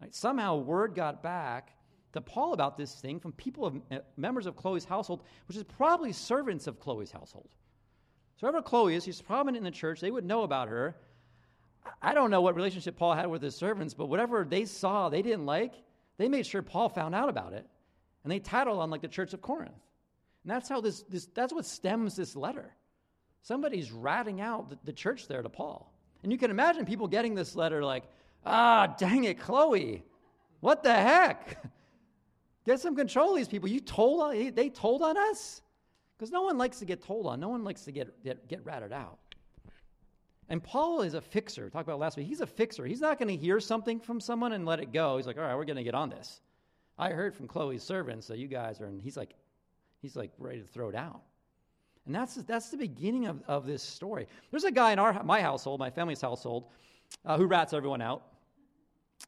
Right? 0.00 0.14
Somehow 0.14 0.56
word 0.56 0.94
got 0.94 1.22
back 1.22 1.72
to 2.12 2.20
Paul 2.20 2.52
about 2.52 2.76
this 2.76 2.94
thing 2.94 3.18
from 3.18 3.32
people 3.32 3.66
of 3.66 3.80
uh, 3.90 3.98
members 4.16 4.46
of 4.46 4.56
Chloe's 4.56 4.84
household, 4.84 5.22
which 5.48 5.56
is 5.56 5.64
probably 5.64 6.12
servants 6.12 6.66
of 6.66 6.78
Chloe's 6.78 7.10
household. 7.10 7.48
So 8.36 8.46
whoever 8.46 8.62
Chloe 8.62 8.94
is, 8.94 9.04
she's 9.04 9.20
prominent 9.20 9.58
in 9.58 9.64
the 9.64 9.70
church. 9.70 10.00
They 10.00 10.10
would 10.10 10.24
know 10.24 10.42
about 10.42 10.68
her. 10.68 10.96
I 12.02 12.14
don't 12.14 12.30
know 12.30 12.40
what 12.40 12.54
relationship 12.54 12.96
Paul 12.96 13.14
had 13.14 13.26
with 13.26 13.42
his 13.42 13.54
servants, 13.54 13.94
but 13.94 14.06
whatever 14.06 14.44
they 14.44 14.64
saw 14.64 15.08
they 15.08 15.22
didn't 15.22 15.46
like, 15.46 15.74
they 16.18 16.28
made 16.28 16.46
sure 16.46 16.62
Paul 16.62 16.88
found 16.88 17.14
out 17.14 17.28
about 17.28 17.52
it. 17.52 17.66
And 18.24 18.32
they 18.32 18.38
tattled 18.38 18.78
on 18.78 18.90
like 18.90 19.02
the 19.02 19.08
church 19.08 19.32
of 19.34 19.40
Corinth. 19.40 19.72
And 20.42 20.50
that's 20.50 20.68
how 20.68 20.80
this, 20.80 21.02
this 21.08 21.26
that's 21.34 21.52
what 21.52 21.66
stems 21.66 22.16
this 22.16 22.36
letter. 22.36 22.74
Somebody's 23.42 23.92
ratting 23.92 24.40
out 24.40 24.70
the, 24.70 24.78
the 24.84 24.92
church 24.92 25.28
there 25.28 25.42
to 25.42 25.48
Paul. 25.48 25.92
And 26.22 26.32
you 26.32 26.38
can 26.38 26.50
imagine 26.50 26.84
people 26.84 27.06
getting 27.06 27.34
this 27.34 27.54
letter 27.54 27.84
like, 27.84 28.04
ah, 28.44 28.94
dang 28.98 29.24
it, 29.24 29.38
Chloe, 29.38 30.04
what 30.60 30.82
the 30.82 30.92
heck? 30.92 31.62
Get 32.64 32.80
some 32.80 32.96
control 32.96 33.30
of 33.30 33.36
these 33.36 33.46
people. 33.46 33.68
You 33.68 33.80
told 33.80 34.20
on, 34.20 34.54
they 34.54 34.68
told 34.68 35.02
on 35.02 35.16
us? 35.16 35.62
Because 36.18 36.32
no 36.32 36.42
one 36.42 36.58
likes 36.58 36.80
to 36.80 36.84
get 36.84 37.02
told 37.02 37.26
on. 37.26 37.38
No 37.38 37.48
one 37.48 37.62
likes 37.62 37.82
to 37.82 37.92
get, 37.92 38.24
get, 38.24 38.48
get 38.48 38.64
ratted 38.64 38.92
out. 38.92 39.18
And 40.48 40.62
Paul 40.62 41.02
is 41.02 41.14
a 41.14 41.20
fixer. 41.20 41.68
Talk 41.70 41.82
about 41.84 41.98
last 41.98 42.16
week. 42.16 42.26
He's 42.26 42.40
a 42.40 42.46
fixer. 42.46 42.86
He's 42.86 43.00
not 43.00 43.18
going 43.18 43.28
to 43.28 43.36
hear 43.36 43.58
something 43.58 43.98
from 43.98 44.20
someone 44.20 44.52
and 44.52 44.64
let 44.64 44.80
it 44.80 44.92
go. 44.92 45.16
He's 45.16 45.26
like, 45.26 45.36
all 45.36 45.42
right, 45.42 45.56
we're 45.56 45.64
going 45.64 45.76
to 45.76 45.82
get 45.82 45.94
on 45.94 46.08
this. 46.08 46.40
I 46.98 47.10
heard 47.10 47.34
from 47.34 47.48
Chloe's 47.48 47.82
servants 47.82 48.28
that 48.28 48.38
you 48.38 48.46
guys 48.46 48.80
are, 48.80 48.86
and 48.86 49.02
he's 49.02 49.16
like, 49.16 49.34
he's 50.00 50.16
like 50.16 50.30
ready 50.38 50.60
to 50.60 50.66
throw 50.66 50.90
down. 50.90 51.18
And 52.06 52.14
that's, 52.14 52.36
that's 52.36 52.70
the 52.70 52.76
beginning 52.76 53.26
of, 53.26 53.42
of 53.48 53.66
this 53.66 53.82
story. 53.82 54.28
There's 54.50 54.64
a 54.64 54.70
guy 54.70 54.92
in 54.92 54.98
our, 54.98 55.22
my 55.24 55.40
household, 55.40 55.80
my 55.80 55.90
family's 55.90 56.20
household, 56.20 56.66
uh, 57.24 57.36
who 57.36 57.46
rats 57.46 57.72
everyone 57.72 58.00
out. 58.00 58.22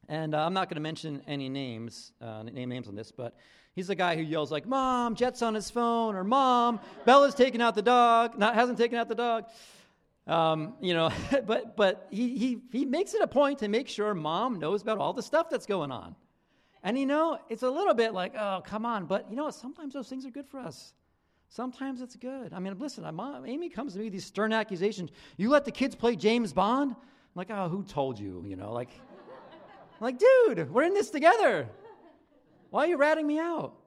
And 0.09 0.35
uh, 0.35 0.47
I'm 0.47 0.55
not 0.55 0.69
going 0.69 0.77
to 0.77 0.81
mention 0.81 1.23
any 1.27 1.49
names, 1.49 2.13
uh, 2.23 2.45
name 2.45 2.69
names 2.69 2.89
on 2.89 2.95
this, 2.95 3.11
but 3.11 3.37
he's 3.75 3.89
the 3.89 3.95
guy 3.95 4.17
who 4.17 4.23
yells 4.23 4.51
like, 4.51 4.67
"Mom, 4.67 5.15
Jet's 5.15 5.43
on 5.43 5.55
his 5.55 5.71
phone," 5.71 6.15
or 6.15 6.25
"Mom, 6.25 6.81
Bella's 7.05 7.35
taking 7.35 7.61
out 7.61 7.75
the 7.75 7.83
dog," 7.83 8.39
not 8.39 8.55
hasn't 8.55 8.79
taken 8.79 8.99
out 8.99 9.09
the 9.09 9.15
dog. 9.15 9.45
Um, 10.29 10.75
you 10.81 10.93
know, 10.93 11.11
but 11.47 11.77
but 11.77 12.07
he 12.11 12.37
he 12.37 12.59
he 12.71 12.85
makes 12.85 13.15
it 13.15 13.23
a 13.23 13.27
point 13.27 13.59
to 13.61 13.69
make 13.69 13.89
sure 13.89 14.15
Mom 14.15 14.59
knows 14.59 14.83
about 14.83 14.99
all 14.99 15.13
the 15.13 15.23
stuff 15.23 15.49
that's 15.51 15.67
going 15.67 15.91
on. 15.91 16.15
And 16.83 16.99
you 16.99 17.07
know, 17.07 17.39
it's 17.49 17.63
a 17.63 17.71
little 17.71 17.95
bit 17.95 18.13
like, 18.13 18.35
"Oh, 18.37 18.63
come 18.65 18.85
on," 18.85 19.07
but 19.07 19.31
you 19.31 19.37
know, 19.37 19.51
sometimes 19.51 19.95
those 19.95 20.09
things 20.09 20.27
are 20.27 20.31
good 20.31 20.47
for 20.47 20.61
us. 20.61 20.93
Sometimes 21.49 22.03
it's 22.03 22.15
good. 22.15 22.53
I 22.53 22.59
mean, 22.59 22.79
listen, 22.79 23.05
mom, 23.15 23.47
Amy 23.47 23.71
comes 23.71 23.95
to 23.95 23.99
me 23.99 24.05
with 24.05 24.13
these 24.13 24.27
stern 24.27 24.53
accusations. 24.53 25.11
You 25.39 25.49
let 25.49 25.65
the 25.65 25.73
kids 25.73 25.95
play 25.95 26.15
James 26.15 26.53
Bond? 26.53 26.91
I'm 26.93 26.97
like, 27.35 27.51
oh, 27.51 27.71
who 27.71 27.83
told 27.85 28.19
you? 28.19 28.45
You 28.47 28.57
know, 28.57 28.71
like, 28.71 28.91
like, 30.01 30.19
dude, 30.19 30.71
we're 30.71 30.83
in 30.83 30.93
this 30.93 31.09
together. 31.09 31.67
Why 32.69 32.85
are 32.85 32.87
you 32.89 32.99
ratting 32.99 33.27
me 33.27 33.39
out? 33.39 33.78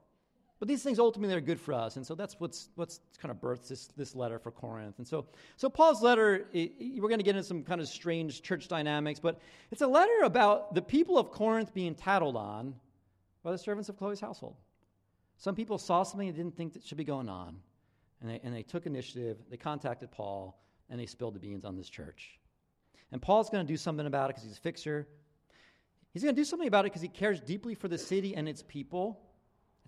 But 0.61 0.67
these 0.67 0.83
things 0.83 0.99
ultimately 0.99 1.35
are 1.35 1.41
good 1.41 1.59
for 1.59 1.73
us, 1.73 1.95
and 1.95 2.05
so 2.05 2.13
that's 2.13 2.39
what's 2.39 2.69
what's 2.75 2.99
kind 3.19 3.31
of 3.31 3.41
births 3.41 3.67
this, 3.67 3.87
this 3.97 4.15
letter 4.15 4.37
for 4.37 4.51
Corinth. 4.51 4.99
And 4.99 5.07
so, 5.07 5.25
so 5.57 5.71
Paul's 5.71 6.03
letter, 6.03 6.45
it, 6.53 6.73
we're 7.01 7.09
going 7.09 7.17
to 7.17 7.23
get 7.23 7.35
into 7.35 7.47
some 7.47 7.63
kind 7.63 7.81
of 7.81 7.87
strange 7.87 8.43
church 8.43 8.67
dynamics, 8.67 9.19
but 9.19 9.39
it's 9.71 9.81
a 9.81 9.87
letter 9.87 10.21
about 10.21 10.75
the 10.75 10.81
people 10.83 11.17
of 11.17 11.31
Corinth 11.31 11.73
being 11.73 11.95
tattled 11.95 12.35
on 12.35 12.75
by 13.41 13.51
the 13.51 13.57
servants 13.57 13.89
of 13.89 13.97
Chloe's 13.97 14.19
household. 14.19 14.55
Some 15.37 15.55
people 15.55 15.79
saw 15.79 16.03
something 16.03 16.27
they 16.27 16.37
didn't 16.37 16.55
think 16.55 16.73
that 16.73 16.85
should 16.85 16.99
be 16.99 17.05
going 17.05 17.27
on, 17.27 17.55
and 18.21 18.29
they, 18.29 18.39
and 18.43 18.55
they 18.55 18.61
took 18.61 18.85
initiative, 18.85 19.37
they 19.49 19.57
contacted 19.57 20.11
Paul, 20.11 20.61
and 20.91 20.99
they 20.99 21.07
spilled 21.07 21.33
the 21.33 21.39
beans 21.39 21.65
on 21.65 21.75
this 21.75 21.89
church. 21.89 22.37
And 23.11 23.19
Paul's 23.19 23.49
going 23.49 23.65
to 23.65 23.73
do 23.73 23.77
something 23.77 24.05
about 24.05 24.29
it 24.29 24.35
because 24.35 24.43
he's 24.43 24.59
a 24.59 24.61
fixer. 24.61 25.07
He's 26.13 26.21
going 26.21 26.35
to 26.35 26.39
do 26.39 26.45
something 26.45 26.67
about 26.67 26.85
it 26.85 26.91
because 26.91 27.01
he 27.01 27.07
cares 27.07 27.41
deeply 27.41 27.73
for 27.73 27.87
the 27.87 27.97
city 27.97 28.35
and 28.35 28.47
its 28.47 28.63
people. 28.67 29.19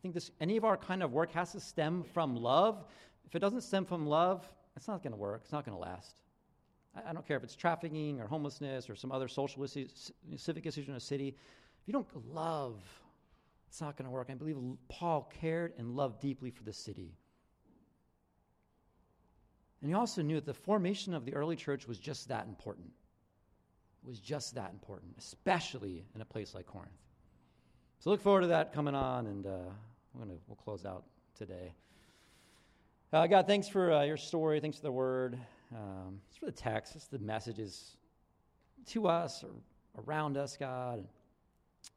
I 0.04 0.06
think 0.06 0.16
this, 0.16 0.32
any 0.42 0.58
of 0.58 0.66
our 0.66 0.76
kind 0.76 1.02
of 1.02 1.14
work 1.14 1.32
has 1.32 1.54
to 1.54 1.60
stem 1.60 2.04
from 2.04 2.36
love. 2.36 2.84
If 3.26 3.36
it 3.36 3.40
doesn't 3.40 3.62
stem 3.62 3.86
from 3.86 4.06
love, 4.06 4.46
it's 4.76 4.88
not 4.88 5.02
going 5.02 5.14
to 5.14 5.18
work. 5.18 5.42
It's 5.44 5.54
not 5.54 5.66
going 5.66 5.78
to 5.78 5.82
last. 5.82 6.22
I, 6.96 7.10
I, 7.10 7.14
don't 7.14 7.26
care 7.26 7.38
if 7.38 7.44
it's 7.44 7.56
trafficking 7.56 8.20
or 8.20 8.28
homelessness 8.28 8.90
or 8.90 8.96
some 8.96 9.12
other 9.12 9.30
social 9.30 9.64
issues, 9.64 10.12
civic 10.36 10.66
issues 10.66 10.90
in 10.90 10.96
a 10.96 11.00
city. 11.00 11.30
If 11.30 11.88
you 11.88 11.94
don't 11.94 12.08
love 12.34 12.84
it's 13.74 13.82
not 13.82 13.98
going 13.98 14.06
to 14.06 14.12
work. 14.12 14.28
I 14.30 14.36
believe 14.36 14.56
Paul 14.88 15.28
cared 15.42 15.74
and 15.80 15.96
loved 15.96 16.22
deeply 16.22 16.52
for 16.52 16.62
the 16.62 16.72
city. 16.72 17.18
And 19.82 19.90
he 19.90 19.96
also 19.96 20.22
knew 20.22 20.36
that 20.36 20.46
the 20.46 20.54
formation 20.54 21.16
of 21.16 21.26
the 21.26 21.34
early 21.34 21.56
church 21.56 21.88
was 21.88 21.98
just 21.98 22.28
that 22.28 22.46
important. 22.46 22.92
It 24.06 24.08
was 24.08 24.20
just 24.20 24.54
that 24.54 24.70
important, 24.70 25.16
especially 25.18 26.06
in 26.14 26.22
a 26.22 26.26
place 26.26 26.54
like 26.54 26.68
Corinth. 26.68 26.92
So 27.98 28.12
look 28.12 28.22
forward 28.22 28.42
to 28.42 28.48
that 28.48 28.74
coming 28.74 28.94
on, 28.94 29.26
and 29.26 29.48
uh, 29.48 29.58
we're 30.14 30.26
gonna, 30.26 30.38
we'll 30.48 30.56
close 30.56 30.86
out 30.86 31.04
today. 31.36 31.74
Uh, 33.12 33.28
God, 33.28 33.48
thanks 33.48 33.68
for 33.68 33.92
uh, 33.92 34.04
your 34.04 34.18
story. 34.18 34.60
Thanks 34.60 34.78
for 34.78 34.84
the 34.84 34.92
word. 34.92 35.40
Um, 35.72 36.20
it's 36.28 36.38
for 36.38 36.46
the 36.46 36.52
text. 36.52 36.96
It's 36.96 37.08
the 37.08 37.20
messages 37.20 37.98
to 38.88 39.08
us 39.08 39.44
or 39.44 39.52
around 40.04 40.38
us, 40.38 40.58
God. 40.58 41.06